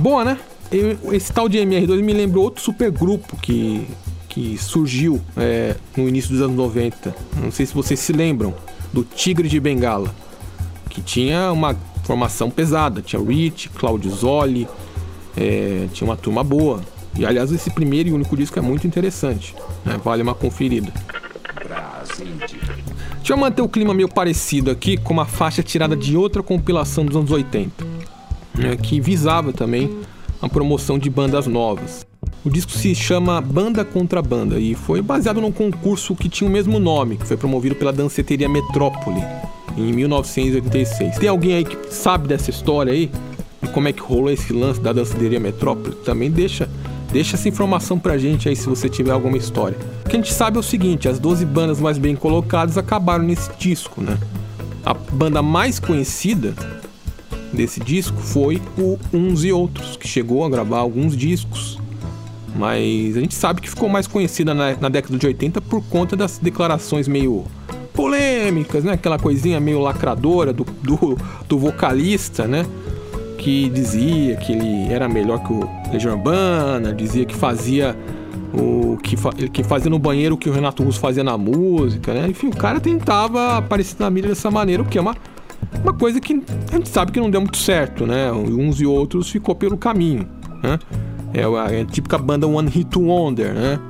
Boa, 0.00 0.24
né? 0.24 0.36
Esse 1.12 1.32
tal 1.32 1.48
de 1.48 1.58
MR2 1.58 2.02
me 2.02 2.12
lembrou 2.12 2.42
outro 2.42 2.60
supergrupo 2.60 3.36
que, 3.36 3.86
que 4.28 4.58
surgiu 4.58 5.20
é, 5.36 5.76
no 5.96 6.08
início 6.08 6.32
dos 6.32 6.42
anos 6.42 6.56
90. 6.56 7.14
Não 7.36 7.52
sei 7.52 7.66
se 7.66 7.72
vocês 7.72 8.00
se 8.00 8.12
lembram, 8.12 8.52
do 8.92 9.04
Tigre 9.04 9.48
de 9.48 9.60
Bengala 9.60 10.12
que 10.90 11.00
tinha 11.00 11.52
uma 11.52 11.76
formação 12.02 12.50
pesada. 12.50 13.00
Tinha 13.00 13.22
Rich, 13.22 13.68
Claudio 13.68 14.10
Zoli, 14.10 14.66
é, 15.36 15.86
tinha 15.92 16.10
uma 16.10 16.16
turma 16.16 16.42
boa. 16.42 16.82
E 17.16 17.26
aliás, 17.26 17.52
esse 17.52 17.70
primeiro 17.70 18.08
e 18.08 18.12
único 18.12 18.36
disco 18.36 18.58
é 18.58 18.62
muito 18.62 18.86
interessante. 18.86 19.54
né? 19.84 20.00
Vale 20.02 20.22
uma 20.22 20.34
conferida. 20.34 20.92
Deixa 23.16 23.32
eu 23.32 23.36
manter 23.36 23.62
o 23.62 23.68
clima 23.68 23.94
meio 23.94 24.08
parecido 24.08 24.70
aqui 24.70 24.96
com 24.96 25.12
uma 25.12 25.26
faixa 25.26 25.62
tirada 25.62 25.96
de 25.96 26.16
outra 26.16 26.42
compilação 26.42 27.04
dos 27.04 27.16
anos 27.16 27.30
80, 27.30 27.84
né, 28.54 28.76
que 28.76 29.00
visava 29.00 29.52
também 29.52 29.90
a 30.40 30.48
promoção 30.48 30.98
de 30.98 31.08
bandas 31.08 31.46
novas. 31.46 32.04
O 32.44 32.50
disco 32.50 32.72
se 32.72 32.94
chama 32.94 33.40
Banda 33.40 33.84
Contra 33.84 34.20
Banda 34.20 34.58
e 34.58 34.74
foi 34.74 35.00
baseado 35.00 35.40
num 35.40 35.52
concurso 35.52 36.16
que 36.16 36.28
tinha 36.28 36.48
o 36.48 36.52
mesmo 36.52 36.80
nome, 36.80 37.16
que 37.16 37.26
foi 37.26 37.36
promovido 37.36 37.76
pela 37.76 37.92
danceteria 37.92 38.48
Metrópole 38.48 39.22
em 39.76 39.92
1986. 39.92 41.18
Tem 41.18 41.28
alguém 41.28 41.54
aí 41.54 41.64
que 41.64 41.94
sabe 41.94 42.26
dessa 42.26 42.50
história 42.50 42.92
aí? 42.92 43.10
E 43.62 43.68
como 43.68 43.86
é 43.86 43.92
que 43.92 44.00
rolou 44.02 44.30
esse 44.30 44.52
lance 44.52 44.80
da 44.80 44.92
danceteria 44.92 45.38
Metrópole? 45.38 45.94
Também 46.04 46.30
deixa 46.30 46.68
Deixa 47.12 47.36
essa 47.36 47.46
informação 47.46 47.98
pra 47.98 48.16
gente 48.16 48.48
aí 48.48 48.56
se 48.56 48.66
você 48.66 48.88
tiver 48.88 49.10
alguma 49.10 49.36
história. 49.36 49.76
O 50.06 50.08
que 50.08 50.16
a 50.16 50.18
gente 50.18 50.32
sabe 50.32 50.56
é 50.56 50.60
o 50.60 50.62
seguinte: 50.62 51.08
as 51.08 51.18
12 51.18 51.44
bandas 51.44 51.78
mais 51.78 51.98
bem 51.98 52.16
colocadas 52.16 52.78
acabaram 52.78 53.24
nesse 53.24 53.50
disco, 53.58 54.00
né? 54.00 54.18
A 54.84 54.94
banda 54.94 55.42
mais 55.42 55.78
conhecida 55.78 56.54
desse 57.52 57.80
disco 57.80 58.16
foi 58.16 58.60
o 58.78 58.98
Uns 59.12 59.44
e 59.44 59.52
Outros, 59.52 59.96
que 59.96 60.08
chegou 60.08 60.42
a 60.44 60.48
gravar 60.48 60.78
alguns 60.78 61.14
discos. 61.14 61.78
Mas 62.56 63.16
a 63.16 63.20
gente 63.20 63.34
sabe 63.34 63.60
que 63.60 63.68
ficou 63.68 63.88
mais 63.88 64.06
conhecida 64.06 64.54
na, 64.54 64.74
na 64.76 64.88
década 64.88 65.16
de 65.16 65.26
80 65.26 65.60
por 65.60 65.82
conta 65.84 66.16
das 66.16 66.38
declarações 66.38 67.06
meio 67.06 67.44
polêmicas, 67.92 68.84
né? 68.84 68.92
Aquela 68.92 69.18
coisinha 69.18 69.60
meio 69.60 69.80
lacradora 69.80 70.50
do, 70.52 70.64
do, 70.64 71.18
do 71.46 71.58
vocalista, 71.58 72.46
né? 72.46 72.64
Que 73.42 73.68
dizia 73.68 74.36
que 74.36 74.52
ele 74.52 74.92
era 74.92 75.08
melhor 75.08 75.42
que 75.42 75.52
o 75.52 75.68
Legião 75.92 76.14
Urbana, 76.14 76.94
dizia 76.94 77.24
que 77.24 77.34
fazia 77.34 77.96
o 78.54 78.96
que, 79.02 79.16
fa 79.16 79.32
que 79.32 79.64
fazia 79.64 79.90
no 79.90 79.98
banheiro 79.98 80.36
o 80.36 80.38
que 80.38 80.48
o 80.48 80.52
Renato 80.52 80.84
Russo 80.84 81.00
fazia 81.00 81.24
na 81.24 81.36
música, 81.36 82.14
né? 82.14 82.28
Enfim, 82.28 82.48
o 82.48 82.56
cara 82.56 82.78
tentava 82.78 83.56
aparecer 83.56 83.96
na 83.98 84.08
mídia 84.10 84.28
dessa 84.28 84.50
maneira, 84.50 84.82
o 84.82 84.86
que 84.86 84.96
é 84.96 85.00
uma, 85.00 85.16
uma 85.82 85.92
coisa 85.92 86.20
que 86.20 86.40
a 86.70 86.76
gente 86.76 86.88
sabe 86.88 87.10
que 87.10 87.18
não 87.18 87.30
deu 87.30 87.40
muito 87.40 87.56
certo, 87.56 88.06
né? 88.06 88.30
Uns 88.30 88.80
e 88.80 88.86
outros 88.86 89.28
ficou 89.28 89.56
pelo 89.56 89.76
caminho. 89.76 90.28
né? 90.62 90.78
É 91.34 91.42
a, 91.42 91.72
é 91.72 91.80
a 91.80 91.84
típica 91.84 92.18
banda 92.18 92.46
One 92.46 92.70
Hit 92.70 92.96
Wonder, 92.96 93.52
né? 93.54 93.80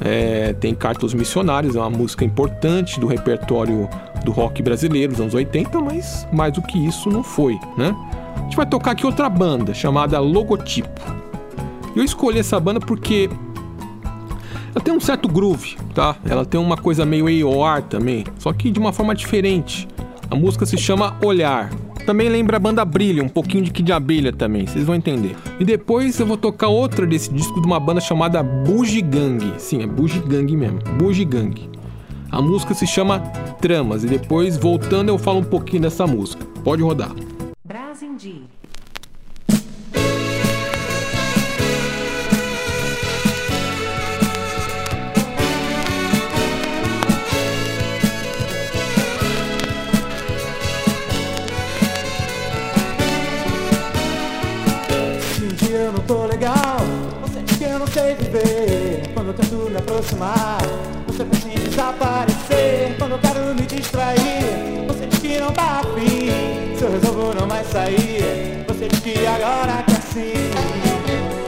É, 0.00 0.52
tem 0.54 0.74
Cartos 0.74 1.14
Missionários, 1.14 1.76
é 1.76 1.78
uma 1.78 1.90
música 1.90 2.24
importante 2.24 2.98
do 2.98 3.06
repertório 3.06 3.88
do 4.24 4.32
rock 4.32 4.62
brasileiro 4.62 5.12
dos 5.12 5.20
anos 5.20 5.34
80, 5.34 5.80
mas 5.80 6.26
mais 6.32 6.52
do 6.52 6.62
que 6.62 6.78
isso 6.84 7.10
não 7.10 7.22
foi, 7.22 7.58
né? 7.76 7.94
Gente 8.48 8.56
vai 8.56 8.64
tocar 8.64 8.92
aqui 8.92 9.04
outra 9.04 9.28
banda 9.28 9.74
chamada 9.74 10.18
Logotipo. 10.18 10.88
Eu 11.94 12.02
escolhi 12.02 12.38
essa 12.38 12.58
banda 12.58 12.80
porque 12.80 13.28
ela 14.74 14.82
tem 14.82 14.94
um 14.94 14.98
certo 14.98 15.28
groove, 15.28 15.76
tá? 15.94 16.16
Ela 16.24 16.46
tem 16.46 16.58
uma 16.58 16.78
coisa 16.78 17.04
meio 17.04 17.26
AOR 17.46 17.82
também, 17.82 18.24
só 18.38 18.50
que 18.54 18.70
de 18.70 18.78
uma 18.80 18.90
forma 18.90 19.14
diferente. 19.14 19.86
A 20.30 20.34
música 20.34 20.64
se 20.64 20.78
chama 20.78 21.14
Olhar. 21.22 21.68
Também 22.06 22.30
lembra 22.30 22.56
a 22.56 22.58
banda 22.58 22.82
Brilha, 22.86 23.22
um 23.22 23.28
pouquinho 23.28 23.64
de 23.64 23.70
Kid 23.70 23.92
Abelha 23.92 24.32
também, 24.32 24.66
vocês 24.66 24.86
vão 24.86 24.94
entender. 24.94 25.36
E 25.60 25.64
depois 25.64 26.18
eu 26.18 26.24
vou 26.24 26.38
tocar 26.38 26.68
outra 26.68 27.06
desse 27.06 27.30
disco 27.30 27.60
de 27.60 27.66
uma 27.66 27.78
banda 27.78 28.00
chamada 28.00 28.42
Bugigang. 28.42 29.52
Sim, 29.58 29.82
é 29.82 29.86
Bugigang 29.86 30.56
mesmo, 30.56 30.78
Bugigang. 30.96 31.68
A 32.32 32.40
música 32.40 32.72
se 32.72 32.86
chama 32.86 33.20
Tramas 33.60 34.04
e 34.04 34.06
depois 34.06 34.56
voltando 34.56 35.10
eu 35.10 35.18
falo 35.18 35.40
um 35.40 35.44
pouquinho 35.44 35.82
dessa 35.82 36.06
música. 36.06 36.46
Pode 36.64 36.82
rodar. 36.82 37.12
Brasindi. 37.68 38.48
Eu 55.70 55.92
não 55.92 56.00
tô 56.00 56.24
legal, 56.24 56.56
você 57.20 57.42
diz 57.42 57.58
que 57.58 57.64
eu 57.64 57.78
não 57.78 57.86
sei 57.86 58.14
viver. 58.14 59.12
Quando 59.12 59.28
eu 59.28 59.34
tento 59.34 59.54
me 59.70 59.76
aproximar, 59.76 60.58
você 61.06 61.22
pensa 61.22 61.48
em 61.48 61.68
desaparecer. 61.68 62.96
Quando 62.98 63.12
eu 63.12 63.18
quero 63.18 63.54
me 63.54 63.66
distrair, 63.66 64.86
você 64.86 65.06
diz 65.06 65.18
que 65.18 65.38
não 65.38 65.52
tá 65.52 65.80
afim. 65.80 66.57
Eu 66.88 66.92
resolvo 66.92 67.34
não 67.38 67.46
mais 67.46 67.66
sair, 67.66 68.64
você 68.66 68.88
diz 68.88 69.00
que 69.00 69.26
agora 69.26 69.82
que 69.82 69.92
assim. 69.92 70.32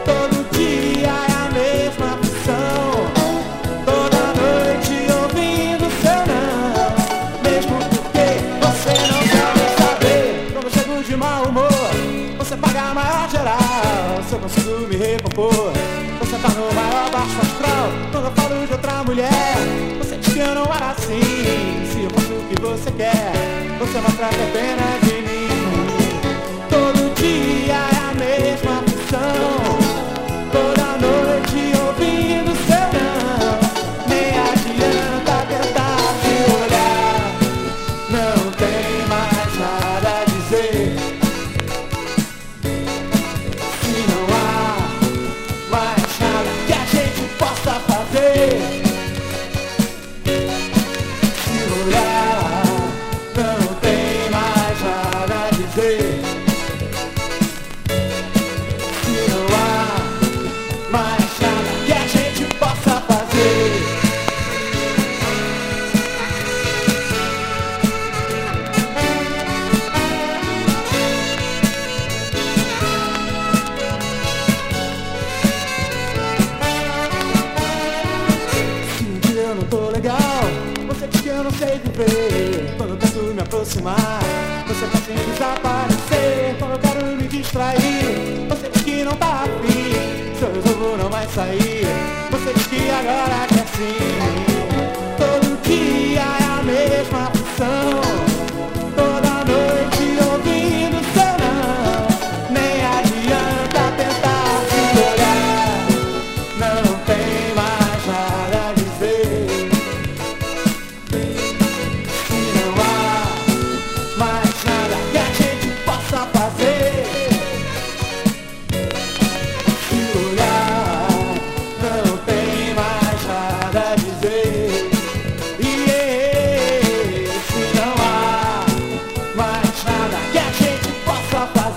Todo 0.05 0.51
dia 0.53 1.07
é 1.07 1.33
a 1.33 1.51
mesma 1.51 2.19
função. 2.19 3.09
Toda 3.87 4.19
noite 4.37 4.93
ouvindo 5.11 5.89
seu 6.03 6.21
não. 6.29 6.93
Mesmo 7.43 7.79
porque 7.89 8.27
você 8.61 8.93
não 9.09 9.21
quer 9.33 9.83
saber. 9.83 10.53
Quando 10.53 10.65
eu 10.65 10.71
chego 10.71 11.03
de 11.03 11.17
mau 11.17 11.45
humor, 11.45 11.71
você 12.37 12.55
paga 12.59 12.91
a 12.91 12.95
maior 12.95 13.31
geral. 13.31 14.23
Se 14.29 14.35
eu 14.35 14.41
consigo 14.41 14.89
me 14.89 14.97
recompor, 14.97 15.73
você 16.19 16.37
tá 16.37 16.49
no 16.51 16.75
maior 16.75 17.11
baixo 17.11 17.41
astral. 17.41 17.89
Quando 18.13 18.27
eu 18.27 18.33
falo 18.33 18.67
de 18.67 18.73
outra 18.75 19.05
mulher, 19.05 19.57
você 20.01 20.17
diz 20.19 20.35
que 20.35 20.39
eu 20.39 20.55
não 20.55 20.65
era 20.65 20.91
assim. 20.91 21.23
Se 21.91 22.05
eu 22.05 22.11
faço 22.11 22.31
o 22.31 22.45
que 22.47 22.61
você 22.61 22.91
quer, 22.91 23.33
você 23.79 24.01
mostra 24.03 24.29
que 24.29 24.43
é 24.43 24.51
pena 24.53 24.80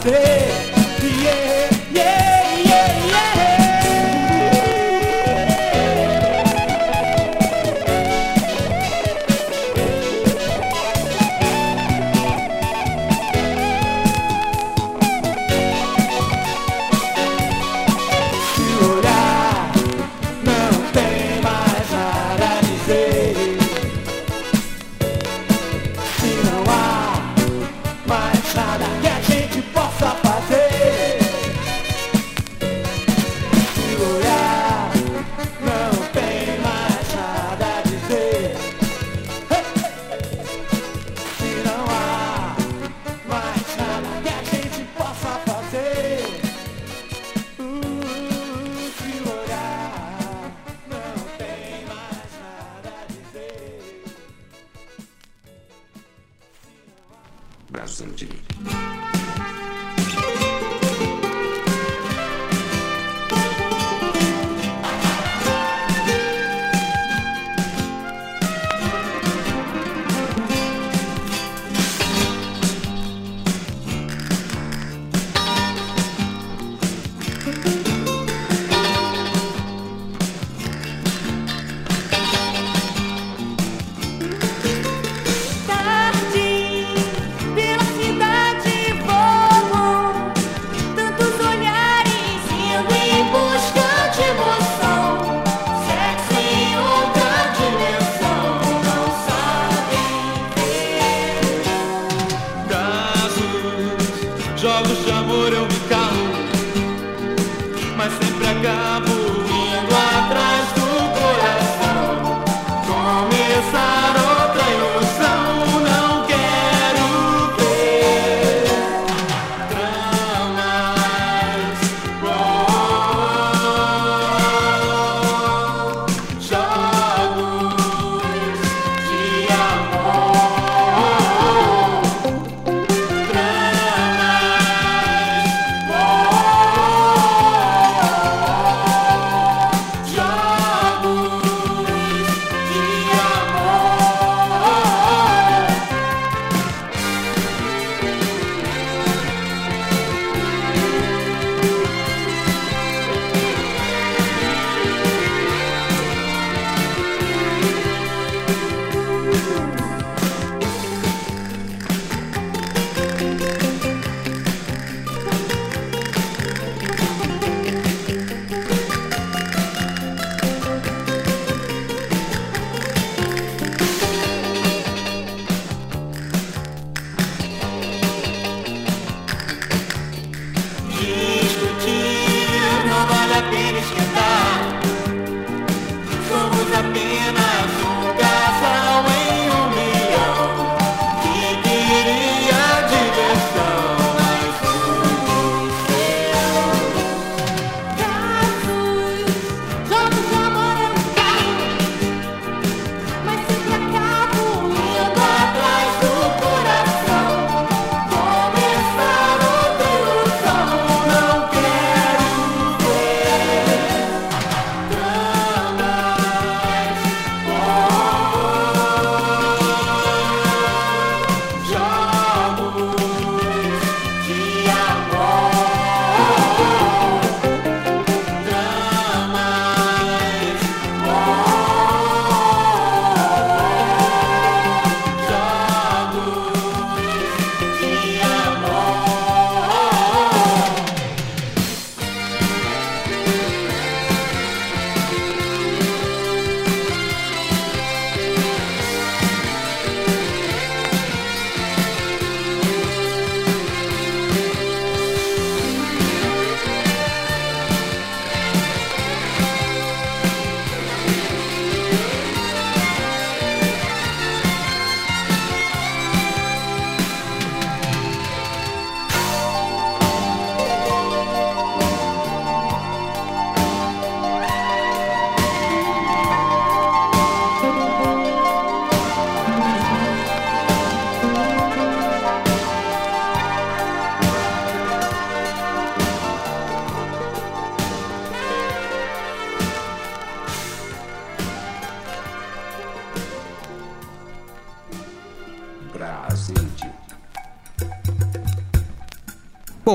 Hey. 0.04 0.43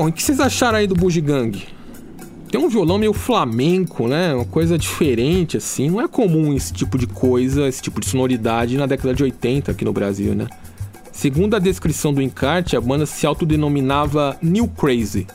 O 0.09 0.13
que 0.13 0.23
vocês 0.23 0.39
acharam 0.39 0.77
aí 0.77 0.87
do 0.87 0.95
Bugiganga? 0.95 1.59
Tem 2.51 2.59
um 2.59 2.67
violão 2.67 2.97
meio 2.97 3.13
flamenco, 3.13 4.07
né? 4.07 4.33
Uma 4.33 4.45
coisa 4.45 4.77
diferente, 4.77 5.57
assim. 5.57 5.89
Não 5.89 6.01
é 6.01 6.07
comum 6.07 6.53
esse 6.53 6.73
tipo 6.73 6.97
de 6.97 7.05
coisa, 7.05 7.67
esse 7.67 7.81
tipo 7.81 7.99
de 7.99 8.07
sonoridade 8.07 8.75
na 8.75 8.87
década 8.87 9.13
de 9.13 9.21
80 9.21 9.71
aqui 9.71 9.85
no 9.85 9.93
Brasil, 9.93 10.33
né? 10.33 10.47
Segundo 11.11 11.55
a 11.55 11.59
descrição 11.59 12.13
do 12.13 12.21
encarte, 12.21 12.75
a 12.75 12.81
banda 12.81 13.05
se 13.05 13.25
autodenominava 13.27 14.35
New 14.41 14.67
Crazy, 14.67 15.27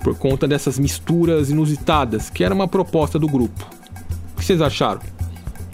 por 0.00 0.16
conta 0.16 0.46
dessas 0.46 0.78
misturas 0.78 1.50
inusitadas, 1.50 2.30
que 2.30 2.44
era 2.44 2.54
uma 2.54 2.68
proposta 2.68 3.18
do 3.18 3.26
grupo. 3.26 3.66
O 4.34 4.38
que 4.38 4.44
vocês 4.44 4.60
acharam? 4.60 5.00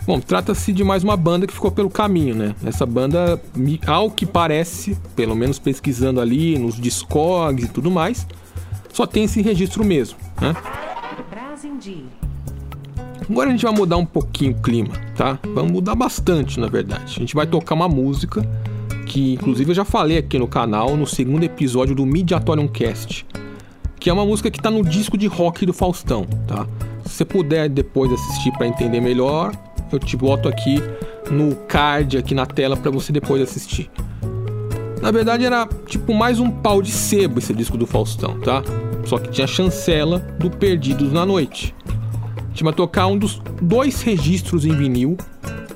Bom, 0.06 0.18
trata-se 0.18 0.72
de 0.72 0.82
mais 0.82 1.04
uma 1.04 1.16
banda 1.16 1.46
que 1.46 1.52
ficou 1.52 1.70
pelo 1.70 1.90
caminho, 1.90 2.34
né? 2.34 2.54
Essa 2.64 2.86
banda, 2.86 3.40
ao 3.86 4.10
que 4.10 4.24
parece, 4.26 4.96
pelo 5.14 5.36
menos 5.36 5.58
pesquisando 5.58 6.20
ali 6.20 6.58
nos 6.58 6.76
Discogs 6.76 7.64
e 7.64 7.68
tudo 7.68 7.90
mais, 7.90 8.26
só 8.92 9.06
tem 9.06 9.24
esse 9.24 9.42
registro 9.42 9.84
mesmo, 9.84 10.18
né? 10.40 10.54
Agora 13.28 13.48
a 13.48 13.52
gente 13.52 13.64
vai 13.64 13.72
mudar 13.72 13.96
um 13.96 14.06
pouquinho 14.06 14.52
o 14.52 14.60
clima, 14.60 14.92
tá? 15.14 15.38
Vamos 15.54 15.70
mudar 15.70 15.94
bastante, 15.94 16.58
na 16.58 16.66
verdade. 16.66 17.14
A 17.16 17.20
gente 17.20 17.34
vai 17.34 17.46
tocar 17.46 17.74
uma 17.74 17.88
música 17.88 18.42
que, 19.06 19.34
inclusive, 19.34 19.70
eu 19.70 19.74
já 19.74 19.84
falei 19.84 20.18
aqui 20.18 20.38
no 20.38 20.48
canal 20.48 20.96
no 20.96 21.06
segundo 21.06 21.44
episódio 21.44 21.94
do 21.94 22.04
Mediatorium 22.04 22.66
Cast, 22.66 23.26
que 24.00 24.10
é 24.10 24.12
uma 24.12 24.24
música 24.24 24.50
que 24.50 24.60
tá 24.60 24.70
no 24.70 24.82
disco 24.82 25.16
de 25.16 25.26
rock 25.26 25.64
do 25.66 25.72
Faustão, 25.72 26.24
tá? 26.48 26.66
Se 27.04 27.16
você 27.16 27.24
puder 27.24 27.68
depois 27.68 28.12
assistir 28.12 28.50
para 28.52 28.66
entender 28.66 29.00
melhor, 29.00 29.52
eu 29.96 29.98
te 29.98 30.16
boto 30.16 30.48
aqui 30.48 30.82
no 31.30 31.54
card 31.54 32.18
aqui 32.18 32.34
na 32.34 32.46
tela 32.46 32.76
para 32.76 32.90
você 32.90 33.12
depois 33.12 33.42
assistir. 33.42 33.90
Na 35.00 35.10
verdade 35.10 35.44
era 35.44 35.66
tipo 35.86 36.12
mais 36.12 36.38
um 36.38 36.50
pau 36.50 36.82
de 36.82 36.90
sebo 36.90 37.38
esse 37.38 37.54
disco 37.54 37.76
do 37.76 37.86
Faustão, 37.86 38.38
tá? 38.40 38.62
Só 39.06 39.18
que 39.18 39.30
tinha 39.30 39.46
chancela 39.46 40.18
do 40.38 40.50
Perdidos 40.50 41.12
na 41.12 41.24
Noite. 41.24 41.74
A 42.36 42.48
gente 42.50 42.64
vai 42.64 42.72
tocar 42.72 43.06
um 43.06 43.16
dos 43.16 43.40
dois 43.62 44.02
registros 44.02 44.66
em 44.66 44.74
vinil, 44.74 45.16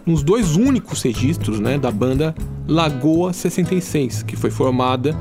nos 0.05 0.23
dois 0.23 0.57
únicos 0.57 1.01
registros, 1.03 1.59
né, 1.59 1.79
da 1.79 1.91
banda 1.91 2.35
Lagoa 2.69 3.33
66, 3.33 4.23
que 4.23 4.37
foi 4.37 4.51
formada 4.51 5.17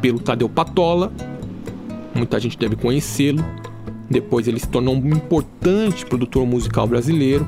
pelo 0.00 0.18
Tadeu 0.18 0.48
Patola. 0.48 1.12
Muita 2.14 2.38
gente 2.38 2.58
deve 2.58 2.76
conhecê-lo. 2.76 3.44
Depois 4.10 4.46
ele 4.46 4.60
se 4.60 4.68
tornou 4.68 4.94
um 4.94 5.06
importante 5.08 6.04
produtor 6.06 6.46
musical 6.46 6.86
brasileiro. 6.86 7.46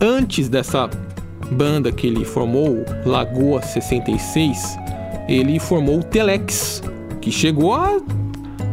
Antes 0.00 0.48
dessa 0.48 0.90
banda 1.52 1.90
que 1.90 2.06
ele 2.06 2.24
formou, 2.24 2.84
Lagoa 3.04 3.62
66, 3.62 4.76
ele 5.28 5.58
formou 5.58 6.00
o 6.00 6.02
Telex, 6.02 6.82
que 7.20 7.30
chegou 7.30 7.74
a 7.74 7.98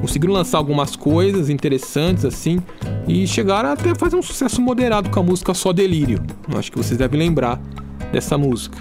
conseguir 0.02 0.28
lançar 0.28 0.58
algumas 0.58 0.98
coisas 0.98 1.50
interessantes 1.50 2.26
assim 2.26 2.62
e 3.08 3.26
chegaram 3.26 3.70
até 3.70 3.92
a 3.92 3.96
fazer 3.96 4.18
um 4.18 4.22
sucesso 4.22 4.62
moderado 4.62 5.10
com 5.10 5.20
a 5.20 5.24
música 5.24 5.54
Só 5.54 5.72
Delírio. 5.72 6.22
Acho 6.56 6.72
que 6.72 6.78
vocês 6.78 6.98
devem 6.98 7.20
lembrar 7.20 7.62
dessa 8.12 8.38
música. 8.38 8.78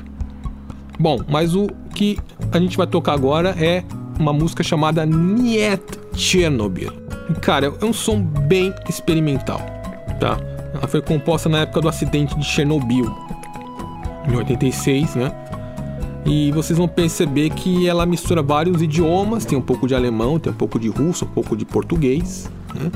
Bom, 0.99 1.20
mas 1.28 1.55
o 1.55 1.68
que 1.95 2.18
a 2.51 2.59
gente 2.59 2.76
vai 2.76 2.86
tocar 2.86 3.12
agora 3.12 3.51
é 3.51 3.84
uma 4.18 4.32
música 4.32 4.62
chamada 4.62 5.07
Niet 5.07 5.82
Chernobyl. 6.14 6.93
Cara, 7.40 7.72
é 7.80 7.84
um 7.84 7.93
som 7.93 8.20
bem 8.20 8.74
experimental, 8.88 9.61
tá? 10.18 10.38
Ela 10.83 10.89
foi 10.89 11.01
composta 11.01 11.49
na 11.49 11.61
época 11.61 11.80
do 11.80 11.89
acidente 11.89 12.37
de 12.37 12.45
Chernobyl. 12.45 13.16
em 14.28 14.37
86, 14.37 15.14
né? 15.14 15.33
E 16.26 16.51
vocês 16.51 16.76
vão 16.76 16.89
perceber 16.89 17.51
que 17.51 17.87
ela 17.89 18.05
mistura 18.05 18.43
vários 18.43 18.83
idiomas, 18.83 19.45
tem 19.45 19.57
um 19.57 19.62
pouco 19.62 19.87
de 19.87 19.95
alemão, 19.95 20.41
tem 20.41 20.53
um 20.53 20.57
pouco 20.57 20.80
de 20.80 20.89
russo, 20.89 21.24
um 21.24 21.28
pouco 21.28 21.57
de 21.57 21.64
português, 21.64 22.51
né? 22.74 22.91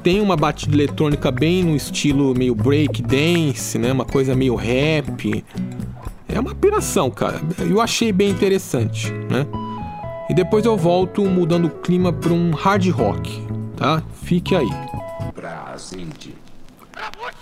Tem 0.00 0.20
uma 0.20 0.36
batida 0.36 0.76
eletrônica 0.76 1.28
bem 1.32 1.64
no 1.64 1.74
estilo 1.74 2.34
meio 2.36 2.54
break 2.54 3.02
dance, 3.02 3.76
né? 3.78 3.90
Uma 3.92 4.04
coisa 4.04 4.34
meio 4.36 4.54
rap. 4.54 5.44
É 6.28 6.38
uma 6.38 6.54
piração, 6.54 7.10
cara. 7.10 7.40
Eu 7.58 7.80
achei 7.80 8.12
bem 8.12 8.30
interessante, 8.30 9.12
né? 9.28 9.44
E 10.30 10.34
depois 10.34 10.64
eu 10.64 10.76
volto 10.76 11.24
mudando 11.24 11.64
o 11.64 11.70
clima 11.70 12.12
para 12.12 12.32
um 12.32 12.52
hard 12.52 12.88
rock, 12.90 13.42
tá? 13.76 14.02
Fique 14.22 14.54
aí. 14.54 14.70
Brasília. 15.34 16.41
работе! 17.02 17.41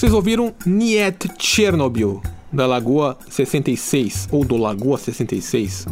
Vocês 0.00 0.14
ouviram 0.14 0.54
Niet 0.64 1.28
Chernobyl, 1.38 2.22
da 2.50 2.66
Lagoa 2.66 3.18
66, 3.28 4.28
ou 4.32 4.42
do 4.42 4.56
Lagoa 4.56 4.96
66. 4.96 5.86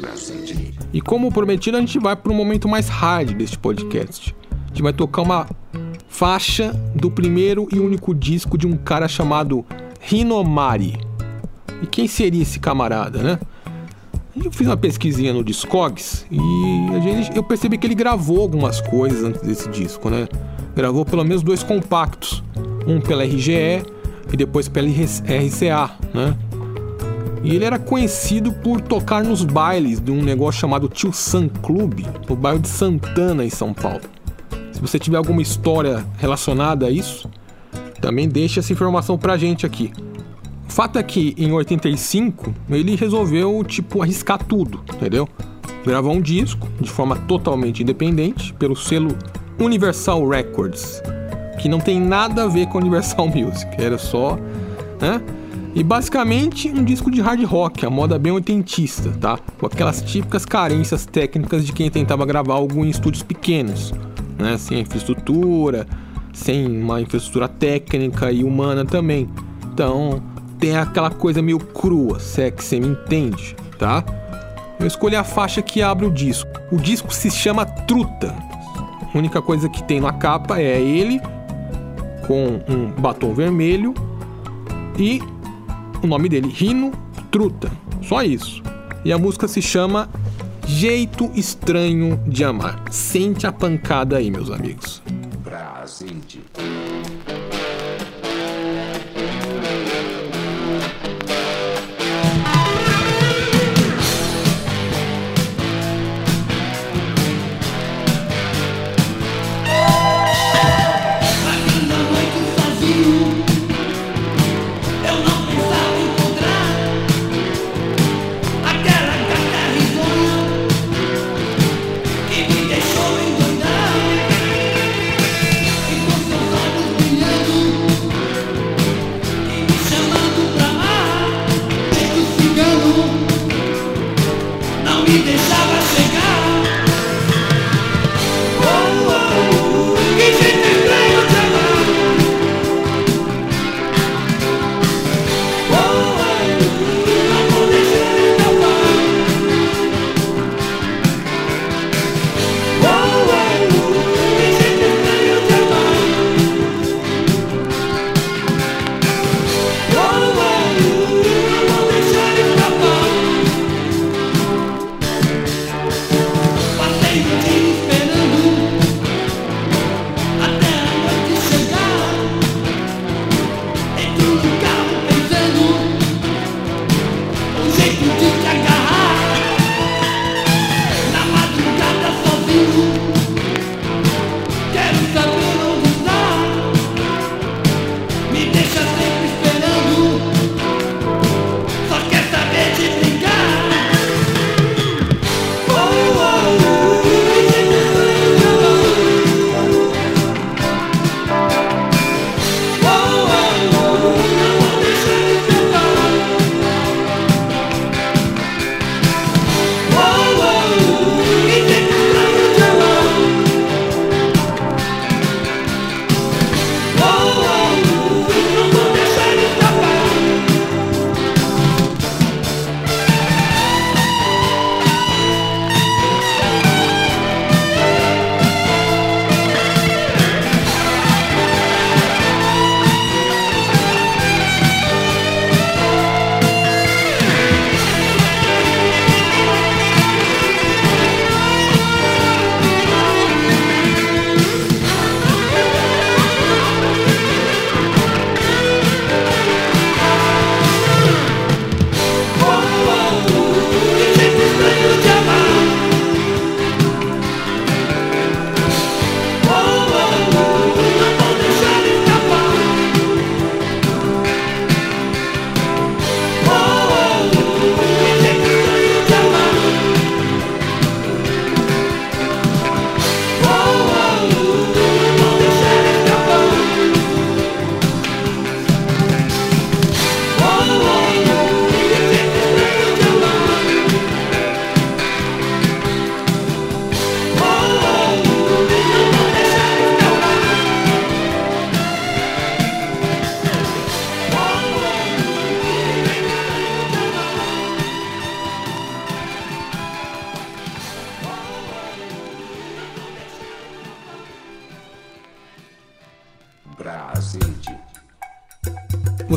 Brasília. 0.00 0.70
E 0.92 1.00
como 1.00 1.32
prometido, 1.32 1.78
a 1.78 1.80
gente 1.80 1.98
vai 1.98 2.14
para 2.14 2.30
um 2.30 2.36
momento 2.36 2.68
mais 2.68 2.88
hard 2.88 3.32
deste 3.32 3.58
podcast. 3.58 4.32
A 4.52 4.68
gente 4.68 4.82
vai 4.82 4.92
tocar 4.92 5.22
uma 5.22 5.48
faixa 6.06 6.70
do 6.94 7.10
primeiro 7.10 7.66
e 7.72 7.80
único 7.80 8.14
disco 8.14 8.56
de 8.56 8.68
um 8.68 8.76
cara 8.76 9.08
chamado 9.08 9.66
Hinomari. 10.08 10.96
E 11.82 11.86
quem 11.88 12.06
seria 12.06 12.42
esse 12.42 12.60
camarada, 12.60 13.20
né? 13.20 13.40
Eu 14.36 14.52
fiz 14.52 14.68
uma 14.68 14.76
pesquisinha 14.76 15.32
no 15.32 15.42
Discogs 15.42 16.24
e 16.30 16.38
gente- 17.02 17.36
eu 17.36 17.42
percebi 17.42 17.78
que 17.78 17.86
ele 17.88 17.96
gravou 17.96 18.40
algumas 18.40 18.80
coisas 18.80 19.24
antes 19.24 19.42
desse 19.42 19.68
disco, 19.70 20.08
né? 20.08 20.28
Gravou 20.76 21.04
pelo 21.04 21.24
menos 21.24 21.42
dois 21.42 21.64
compactos, 21.64 22.44
um 22.86 23.00
pela 23.00 23.24
RGE 23.24 23.82
e 24.32 24.36
depois 24.36 24.68
pela 24.68 24.88
RCA, 24.88 25.90
né? 26.12 26.36
E 27.44 27.56
ele 27.56 27.64
era 27.64 27.78
conhecido 27.78 28.52
por 28.52 28.80
tocar 28.80 29.24
nos 29.24 29.44
bailes 29.44 30.00
de 30.00 30.12
um 30.12 30.22
negócio 30.22 30.60
chamado 30.60 30.88
Tio 30.88 31.12
Sam 31.12 31.48
Club, 31.48 32.00
no 32.28 32.36
bairro 32.36 32.60
de 32.60 32.68
Santana, 32.68 33.44
em 33.44 33.50
São 33.50 33.74
Paulo. 33.74 34.02
Se 34.72 34.80
você 34.80 34.98
tiver 34.98 35.16
alguma 35.16 35.42
história 35.42 36.06
relacionada 36.18 36.86
a 36.86 36.90
isso, 36.90 37.28
também 38.00 38.28
deixa 38.28 38.60
essa 38.60 38.72
informação 38.72 39.18
pra 39.18 39.36
gente 39.36 39.66
aqui. 39.66 39.92
O 40.68 40.72
fato 40.72 40.98
é 40.98 41.02
que 41.02 41.34
em 41.36 41.50
85 41.52 42.54
ele 42.70 42.94
resolveu, 42.94 43.62
tipo, 43.64 44.02
arriscar 44.02 44.42
tudo, 44.42 44.80
entendeu? 44.94 45.28
Gravou 45.84 46.12
um 46.12 46.20
disco 46.20 46.68
de 46.80 46.88
forma 46.88 47.16
totalmente 47.16 47.82
independente 47.82 48.54
pelo 48.54 48.76
selo 48.76 49.10
Universal 49.58 50.26
Records, 50.28 51.02
que 51.62 51.68
não 51.68 51.78
tem 51.78 52.00
nada 52.00 52.42
a 52.42 52.48
ver 52.48 52.66
com 52.66 52.78
Universal 52.78 53.28
Music, 53.30 53.68
era 53.78 53.96
só, 53.96 54.36
né? 55.00 55.22
E 55.74 55.82
basicamente 55.82 56.68
um 56.68 56.82
disco 56.84 57.08
de 57.08 57.20
hard 57.20 57.42
rock, 57.44 57.86
a 57.86 57.88
moda 57.88 58.18
bem 58.18 58.32
oitentista, 58.32 59.10
tá? 59.20 59.38
Com 59.58 59.66
aquelas 59.66 60.02
típicas 60.02 60.44
carências 60.44 61.06
técnicas 61.06 61.64
de 61.64 61.72
quem 61.72 61.88
tentava 61.88 62.26
gravar 62.26 62.54
algo 62.54 62.84
em 62.84 62.90
estúdios 62.90 63.22
pequenos, 63.22 63.94
né? 64.36 64.58
Sem 64.58 64.80
infraestrutura, 64.80 65.86
sem 66.32 66.66
uma 66.66 67.00
infraestrutura 67.00 67.46
técnica 67.46 68.32
e 68.32 68.42
humana 68.42 68.84
também. 68.84 69.30
Então, 69.72 70.20
tem 70.58 70.76
aquela 70.76 71.10
coisa 71.10 71.40
meio 71.40 71.60
crua, 71.60 72.18
se 72.18 72.42
é 72.42 72.50
que 72.50 72.62
você 72.62 72.80
me 72.80 72.88
entende, 72.88 73.54
tá? 73.78 74.04
Eu 74.80 74.86
escolhi 74.86 75.14
a 75.14 75.22
faixa 75.22 75.62
que 75.62 75.80
abre 75.80 76.06
o 76.06 76.10
disco. 76.10 76.50
O 76.72 76.76
disco 76.76 77.14
se 77.14 77.30
chama 77.30 77.64
Truta. 77.64 78.34
A 79.14 79.16
única 79.16 79.40
coisa 79.40 79.68
que 79.68 79.82
tem 79.84 80.00
na 80.00 80.12
capa 80.12 80.58
é 80.58 80.80
ele 80.80 81.20
com 82.26 82.60
um 82.68 82.90
batom 82.90 83.34
vermelho 83.34 83.94
e 84.98 85.20
o 86.02 86.06
nome 86.06 86.28
dele, 86.28 86.48
Rino 86.48 86.92
Truta. 87.30 87.70
Só 88.02 88.22
isso. 88.22 88.62
E 89.04 89.12
a 89.12 89.18
música 89.18 89.48
se 89.48 89.62
chama 89.62 90.08
Jeito 90.66 91.30
Estranho 91.34 92.20
de 92.26 92.44
Amar. 92.44 92.84
Sente 92.90 93.46
a 93.46 93.52
pancada 93.52 94.16
aí, 94.16 94.30
meus 94.30 94.50
amigos. 94.50 95.02
Brasília. 95.44 96.42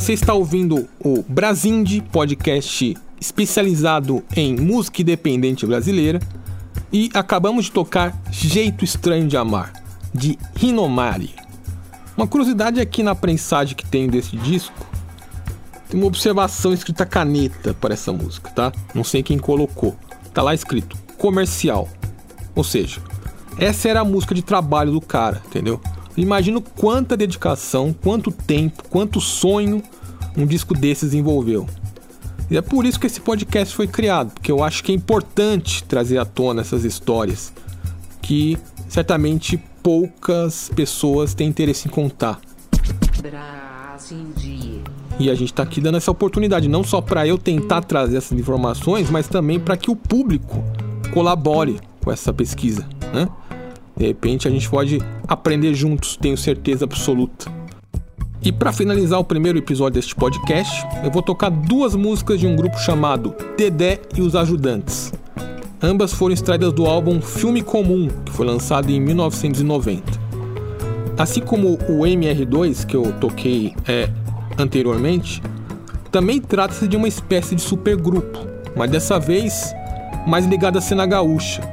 Você 0.06 0.14
está 0.14 0.36
ouvindo 0.36 0.88
o 1.04 1.24
Brasindie, 1.28 2.00
podcast 2.00 2.96
especializado 3.20 4.24
em 4.36 4.56
música 4.56 5.02
independente 5.02 5.66
brasileira. 5.66 6.20
E 6.94 7.10
acabamos 7.12 7.66
de 7.66 7.72
tocar 7.72 8.16
Jeito 8.30 8.86
Estranho 8.86 9.28
de 9.28 9.36
Amar, 9.36 9.74
de 10.14 10.38
Rinomari. 10.56 11.34
Uma 12.16 12.28
curiosidade 12.28 12.80
aqui 12.80 13.02
na 13.02 13.16
prensagem 13.16 13.76
que 13.76 13.84
tenho 13.84 14.12
desse 14.12 14.38
disco, 14.38 14.76
tem 15.90 16.00
uma 16.00 16.06
observação 16.06 16.72
escrita 16.72 17.04
caneta 17.04 17.74
para 17.74 17.96
essa 17.96 18.14
música, 18.14 18.52
tá? 18.52 18.72
Não 18.94 19.04
sei 19.04 19.24
quem 19.24 19.40
colocou. 19.40 19.96
Tá 20.32 20.44
lá 20.44 20.54
escrito 20.54 20.96
comercial. 21.18 21.90
Ou 22.54 22.64
seja, 22.64 23.02
essa 23.58 23.90
era 23.90 24.02
a 24.02 24.06
música 24.06 24.36
de 24.36 24.44
trabalho 24.44 24.92
do 24.92 25.02
cara, 25.02 25.42
entendeu? 25.48 25.82
Imagino 26.16 26.62
quanta 26.62 27.18
dedicação, 27.18 27.92
quanto 27.92 28.32
tempo, 28.32 28.84
quanto 28.88 29.20
sonho 29.20 29.82
um 30.38 30.46
disco 30.46 30.74
desses 30.74 31.14
envolveu. 31.14 31.68
E 32.50 32.58
é 32.58 32.62
por 32.62 32.86
isso 32.86 33.00
que 33.00 33.08
esse 33.08 33.20
podcast 33.20 33.76
foi 33.76 33.88
criado, 33.88 34.32
porque 34.32 34.52
eu 34.52 34.64
acho 34.64 34.84
que 34.84 34.92
é 34.92 34.96
importante 34.96 35.84
trazer 35.84 36.18
à 36.18 36.26
tona 36.26 36.62
essas 36.62 36.84
histórias 36.84 37.52
que 38.22 38.58
certamente 38.88 39.58
poucas 39.82 40.70
pessoas 40.76 41.34
têm 41.34 41.48
interesse 41.48 41.88
em 41.88 41.92
contar. 41.92 42.40
E 45.18 45.30
a 45.30 45.36
gente 45.36 45.52
está 45.52 45.64
aqui 45.64 45.80
dando 45.80 45.98
essa 45.98 46.12
oportunidade, 46.12 46.68
não 46.68 46.84
só 46.84 47.02
para 47.02 47.26
eu 47.26 47.38
tentar 47.38 47.82
trazer 47.82 48.18
essas 48.18 48.38
informações, 48.38 49.10
mas 49.10 49.28
também 49.28 49.60
para 49.60 49.78
que 49.78 49.90
o 49.90 49.96
público 49.96 50.64
colabore 51.14 51.80
com 52.04 52.12
essa 52.12 52.34
pesquisa. 52.34 52.88
Né? 53.14 53.28
De 53.96 54.06
repente 54.06 54.48
a 54.48 54.52
gente 54.52 54.70
pode 54.70 55.00
aprender 55.28 55.74
juntos, 55.74 56.18
tenho 56.18 56.38
certeza 56.38 56.86
absoluta. 56.86 57.50
E 58.46 58.52
para 58.52 58.72
finalizar 58.72 59.20
o 59.20 59.24
primeiro 59.24 59.58
episódio 59.58 59.96
deste 59.96 60.14
podcast, 60.14 60.86
eu 61.04 61.10
vou 61.10 61.24
tocar 61.24 61.50
duas 61.50 61.96
músicas 61.96 62.40
de 62.40 62.46
um 62.46 62.56
grupo 62.56 62.78
chamado 62.78 63.34
Dedé 63.58 64.00
e 64.16 64.22
os 64.22 64.36
Ajudantes. 64.36 65.12
Ambas 65.82 66.14
foram 66.14 66.32
extraídas 66.32 66.72
do 66.72 66.86
álbum 66.86 67.20
Filme 67.20 67.64
Comum, 67.64 68.08
que 68.24 68.32
foi 68.32 68.46
lançado 68.46 68.92
em 68.92 69.02
1990. 69.02 70.04
Assim 71.18 71.42
como 71.42 71.74
o 71.90 72.04
MR2, 72.04 72.86
que 72.86 72.96
eu 72.96 73.12
toquei 73.14 73.74
é, 73.88 74.12
anteriormente, 74.60 75.42
também 76.12 76.40
trata-se 76.40 76.88
de 76.88 76.96
uma 76.96 77.08
espécie 77.08 77.56
de 77.56 77.64
supergrupo, 77.64 78.38
mas 78.76 78.92
dessa 78.92 79.20
vez 79.20 79.74
mais 80.28 80.46
ligado 80.46 80.78
à 80.78 80.82
cena 80.82 81.08
gaúcha. 81.08 81.64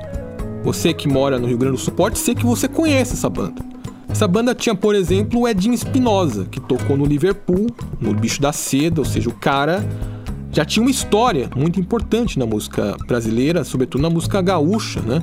Você 0.64 0.94
que 0.94 1.06
mora 1.06 1.38
no 1.38 1.48
Rio 1.48 1.58
Grande 1.58 1.76
do 1.76 1.82
Sul 1.82 1.92
pode 1.92 2.18
ser 2.18 2.34
que 2.34 2.46
você 2.46 2.66
conheça 2.66 3.12
essa 3.12 3.28
banda. 3.28 3.71
Essa 4.12 4.28
banda 4.28 4.54
tinha, 4.54 4.74
por 4.74 4.94
exemplo, 4.94 5.40
o 5.40 5.48
Edinho 5.48 5.74
Espinosa, 5.74 6.44
que 6.44 6.60
tocou 6.60 6.98
no 6.98 7.06
Liverpool, 7.06 7.66
no 7.98 8.14
Bicho 8.14 8.42
da 8.42 8.52
Seda, 8.52 9.00
ou 9.00 9.04
seja, 9.06 9.30
o 9.30 9.32
cara 9.32 9.82
já 10.52 10.66
tinha 10.66 10.84
uma 10.84 10.90
história 10.90 11.48
muito 11.56 11.80
importante 11.80 12.38
na 12.38 12.44
música 12.44 12.94
brasileira, 13.08 13.64
sobretudo 13.64 14.02
na 14.02 14.10
música 14.10 14.42
gaúcha, 14.42 15.00
né? 15.00 15.22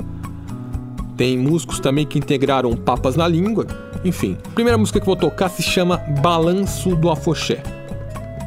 Tem 1.15 1.37
músicos 1.37 1.79
também 1.79 2.05
que 2.05 2.17
integraram 2.17 2.75
Papas 2.75 3.15
na 3.15 3.27
Língua, 3.27 3.67
enfim. 4.03 4.35
A 4.47 4.49
primeira 4.49 4.77
música 4.77 4.99
que 4.99 5.05
vou 5.05 5.15
tocar 5.15 5.49
se 5.49 5.61
chama 5.61 5.97
Balanço 6.21 6.95
do 6.95 7.11
Afoxé. 7.11 7.61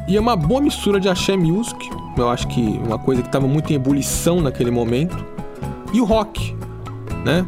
E 0.09 0.17
é 0.17 0.19
uma 0.19 0.35
boa 0.35 0.59
mistura 0.59 0.99
de 0.99 1.07
axé 1.07 1.37
music, 1.37 1.89
eu 2.17 2.29
acho 2.29 2.49
que 2.49 2.61
uma 2.85 2.99
coisa 2.99 3.21
que 3.21 3.29
estava 3.29 3.47
muito 3.47 3.71
em 3.71 3.77
ebulição 3.77 4.41
naquele 4.41 4.69
momento, 4.69 5.15
e 5.93 6.01
o 6.01 6.03
rock, 6.03 6.53
né? 7.23 7.45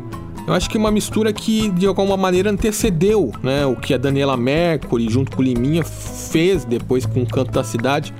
Eu 0.47 0.53
acho 0.53 0.69
que 0.69 0.77
uma 0.77 0.91
mistura 0.91 1.33
que 1.33 1.69
de 1.71 1.87
alguma 1.87 2.15
maneira 2.15 2.51
antecedeu, 2.51 3.31
né, 3.41 3.65
o 3.65 3.75
que 3.75 3.95
a 3.95 3.97
Daniela 3.97 4.37
Mercury 4.37 5.09
junto 5.09 5.35
com 5.35 5.41
o 5.41 5.45
Liminha 5.45 5.83
fez 5.83 6.63
depois 6.63 7.03
com 7.05 7.23
o 7.23 7.25
Canto 7.25 7.51
da 7.51 7.63
Cidade. 7.63 8.13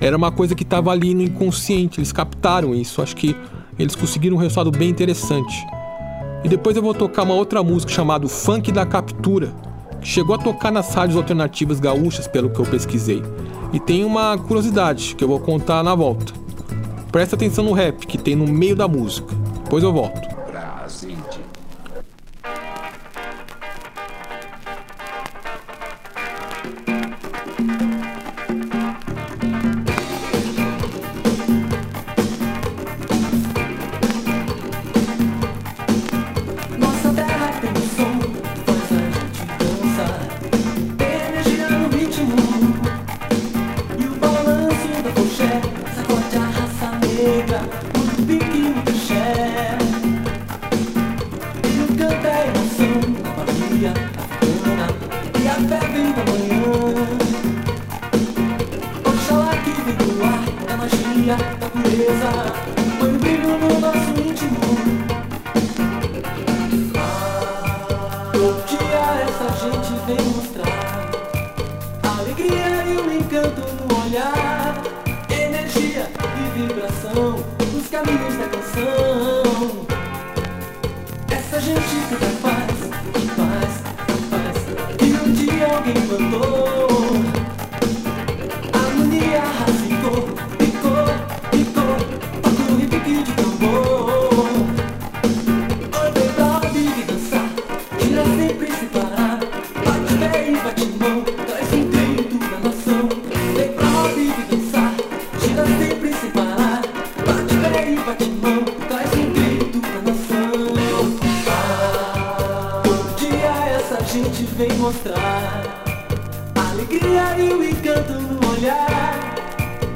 Era 0.00 0.16
uma 0.16 0.32
coisa 0.32 0.54
que 0.54 0.64
estava 0.64 0.90
ali 0.90 1.14
no 1.14 1.22
inconsciente, 1.22 2.00
eles 2.00 2.10
captaram 2.10 2.74
isso. 2.74 3.00
Acho 3.00 3.14
que 3.14 3.36
eles 3.78 3.94
conseguiram 3.94 4.36
um 4.36 4.40
resultado 4.40 4.72
bem 4.72 4.88
interessante. 4.88 5.64
E 6.42 6.48
depois 6.48 6.76
eu 6.76 6.82
vou 6.82 6.94
tocar 6.94 7.22
uma 7.22 7.34
outra 7.34 7.62
música 7.62 7.92
chamada 7.92 8.26
Funk 8.26 8.72
da 8.72 8.84
Captura, 8.84 9.52
que 10.00 10.08
chegou 10.08 10.34
a 10.34 10.38
tocar 10.38 10.72
nas 10.72 10.92
rádios 10.92 11.16
alternativas 11.16 11.78
gaúchas, 11.78 12.26
pelo 12.26 12.50
que 12.50 12.58
eu 12.58 12.66
pesquisei. 12.66 13.22
E 13.72 13.78
tem 13.78 14.04
uma 14.04 14.36
curiosidade 14.36 15.14
que 15.14 15.22
eu 15.22 15.28
vou 15.28 15.38
contar 15.38 15.84
na 15.84 15.94
volta. 15.94 16.32
Presta 17.12 17.36
atenção 17.36 17.64
no 17.64 17.72
rap 17.72 18.06
que 18.06 18.18
tem 18.18 18.34
no 18.34 18.46
meio 18.46 18.74
da 18.74 18.88
música. 18.88 19.32
Depois 19.64 19.84
eu 19.84 19.92
volto. 19.92 20.29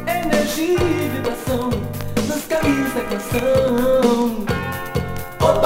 Energia 0.07 0.79
e 0.81 1.09
vibração 1.11 1.69
Nos 2.27 2.45
caminhos 2.47 2.95
da 2.95 3.03
canção. 3.03 4.47
O 5.41 5.61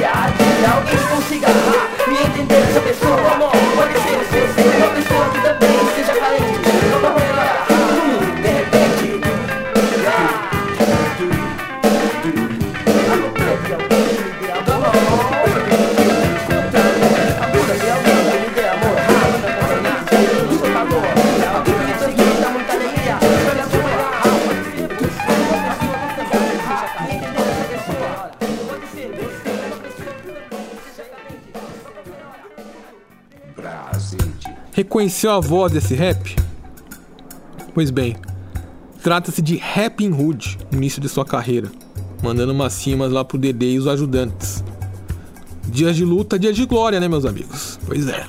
viagem 0.00 0.46
é 0.46 0.60
de 0.60 0.64
alguém 0.64 1.09
conheceu 35.00 35.30
a 35.30 35.40
voz 35.40 35.72
desse 35.72 35.94
rap? 35.94 36.36
Pois 37.72 37.90
bem, 37.90 38.16
trata-se 39.02 39.40
de 39.40 39.56
Rappin' 39.56 40.12
Hood, 40.12 40.58
no 40.70 40.76
início 40.76 41.00
de 41.00 41.08
sua 41.08 41.24
carreira, 41.24 41.72
mandando 42.22 42.52
umas 42.52 42.74
cimas 42.74 43.10
lá 43.10 43.24
pro 43.24 43.38
Dedê 43.38 43.72
e 43.72 43.78
os 43.78 43.86
ajudantes. 43.86 44.62
Dias 45.68 45.96
de 45.96 46.04
luta, 46.04 46.38
dias 46.38 46.54
de 46.54 46.66
glória, 46.66 47.00
né, 47.00 47.08
meus 47.08 47.24
amigos? 47.24 47.80
Pois 47.86 48.08
é. 48.08 48.26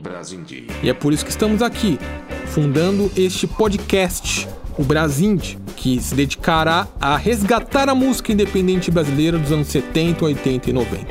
Brasindi. 0.00 0.66
E 0.82 0.88
é 0.88 0.94
por 0.94 1.12
isso 1.12 1.26
que 1.26 1.30
estamos 1.30 1.60
aqui, 1.60 1.98
fundando 2.46 3.12
este 3.14 3.46
podcast, 3.46 4.48
o 4.78 4.84
Brasinde, 4.84 5.58
que 5.76 6.00
se 6.00 6.14
dedicará 6.14 6.88
a 6.98 7.18
resgatar 7.18 7.90
a 7.90 7.94
música 7.94 8.32
independente 8.32 8.90
brasileira 8.90 9.36
dos 9.36 9.52
anos 9.52 9.68
70, 9.68 10.24
80 10.24 10.70
e 10.70 10.72
90. 10.72 11.06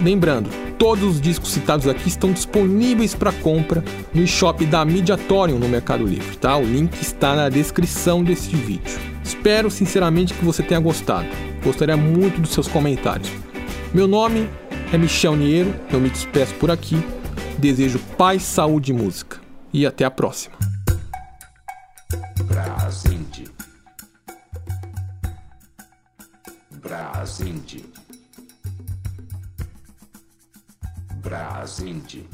Lembrando, 0.00 0.48
Todos 0.80 1.16
os 1.16 1.20
discos 1.20 1.50
citados 1.50 1.86
aqui 1.86 2.08
estão 2.08 2.32
disponíveis 2.32 3.14
para 3.14 3.30
compra 3.30 3.84
no 4.14 4.26
shop 4.26 4.64
da 4.64 4.82
Mediatorium 4.82 5.58
no 5.58 5.68
Mercado 5.68 6.06
Livre, 6.06 6.38
tá? 6.38 6.56
O 6.56 6.64
link 6.64 6.98
está 7.02 7.36
na 7.36 7.50
descrição 7.50 8.24
deste 8.24 8.56
vídeo. 8.56 8.98
Espero 9.22 9.70
sinceramente 9.70 10.32
que 10.32 10.42
você 10.42 10.62
tenha 10.62 10.80
gostado. 10.80 11.28
Gostaria 11.62 11.98
muito 11.98 12.40
dos 12.40 12.54
seus 12.54 12.66
comentários. 12.66 13.28
Meu 13.92 14.08
nome 14.08 14.48
é 14.90 14.96
Michel 14.96 15.36
Niero, 15.36 15.74
eu 15.92 16.00
me 16.00 16.08
despeço 16.08 16.54
por 16.54 16.70
aqui. 16.70 16.96
Desejo 17.58 17.98
paz, 18.16 18.42
saúde 18.42 18.90
e 18.90 18.94
música. 18.94 19.38
E 19.74 19.84
até 19.84 20.06
a 20.06 20.10
próxima. 20.10 20.56
Brasinde. 22.46 23.44
Brasinde. 26.80 27.99
Brasinde. 31.22 32.24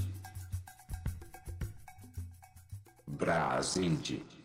Brasinde. 3.07 4.36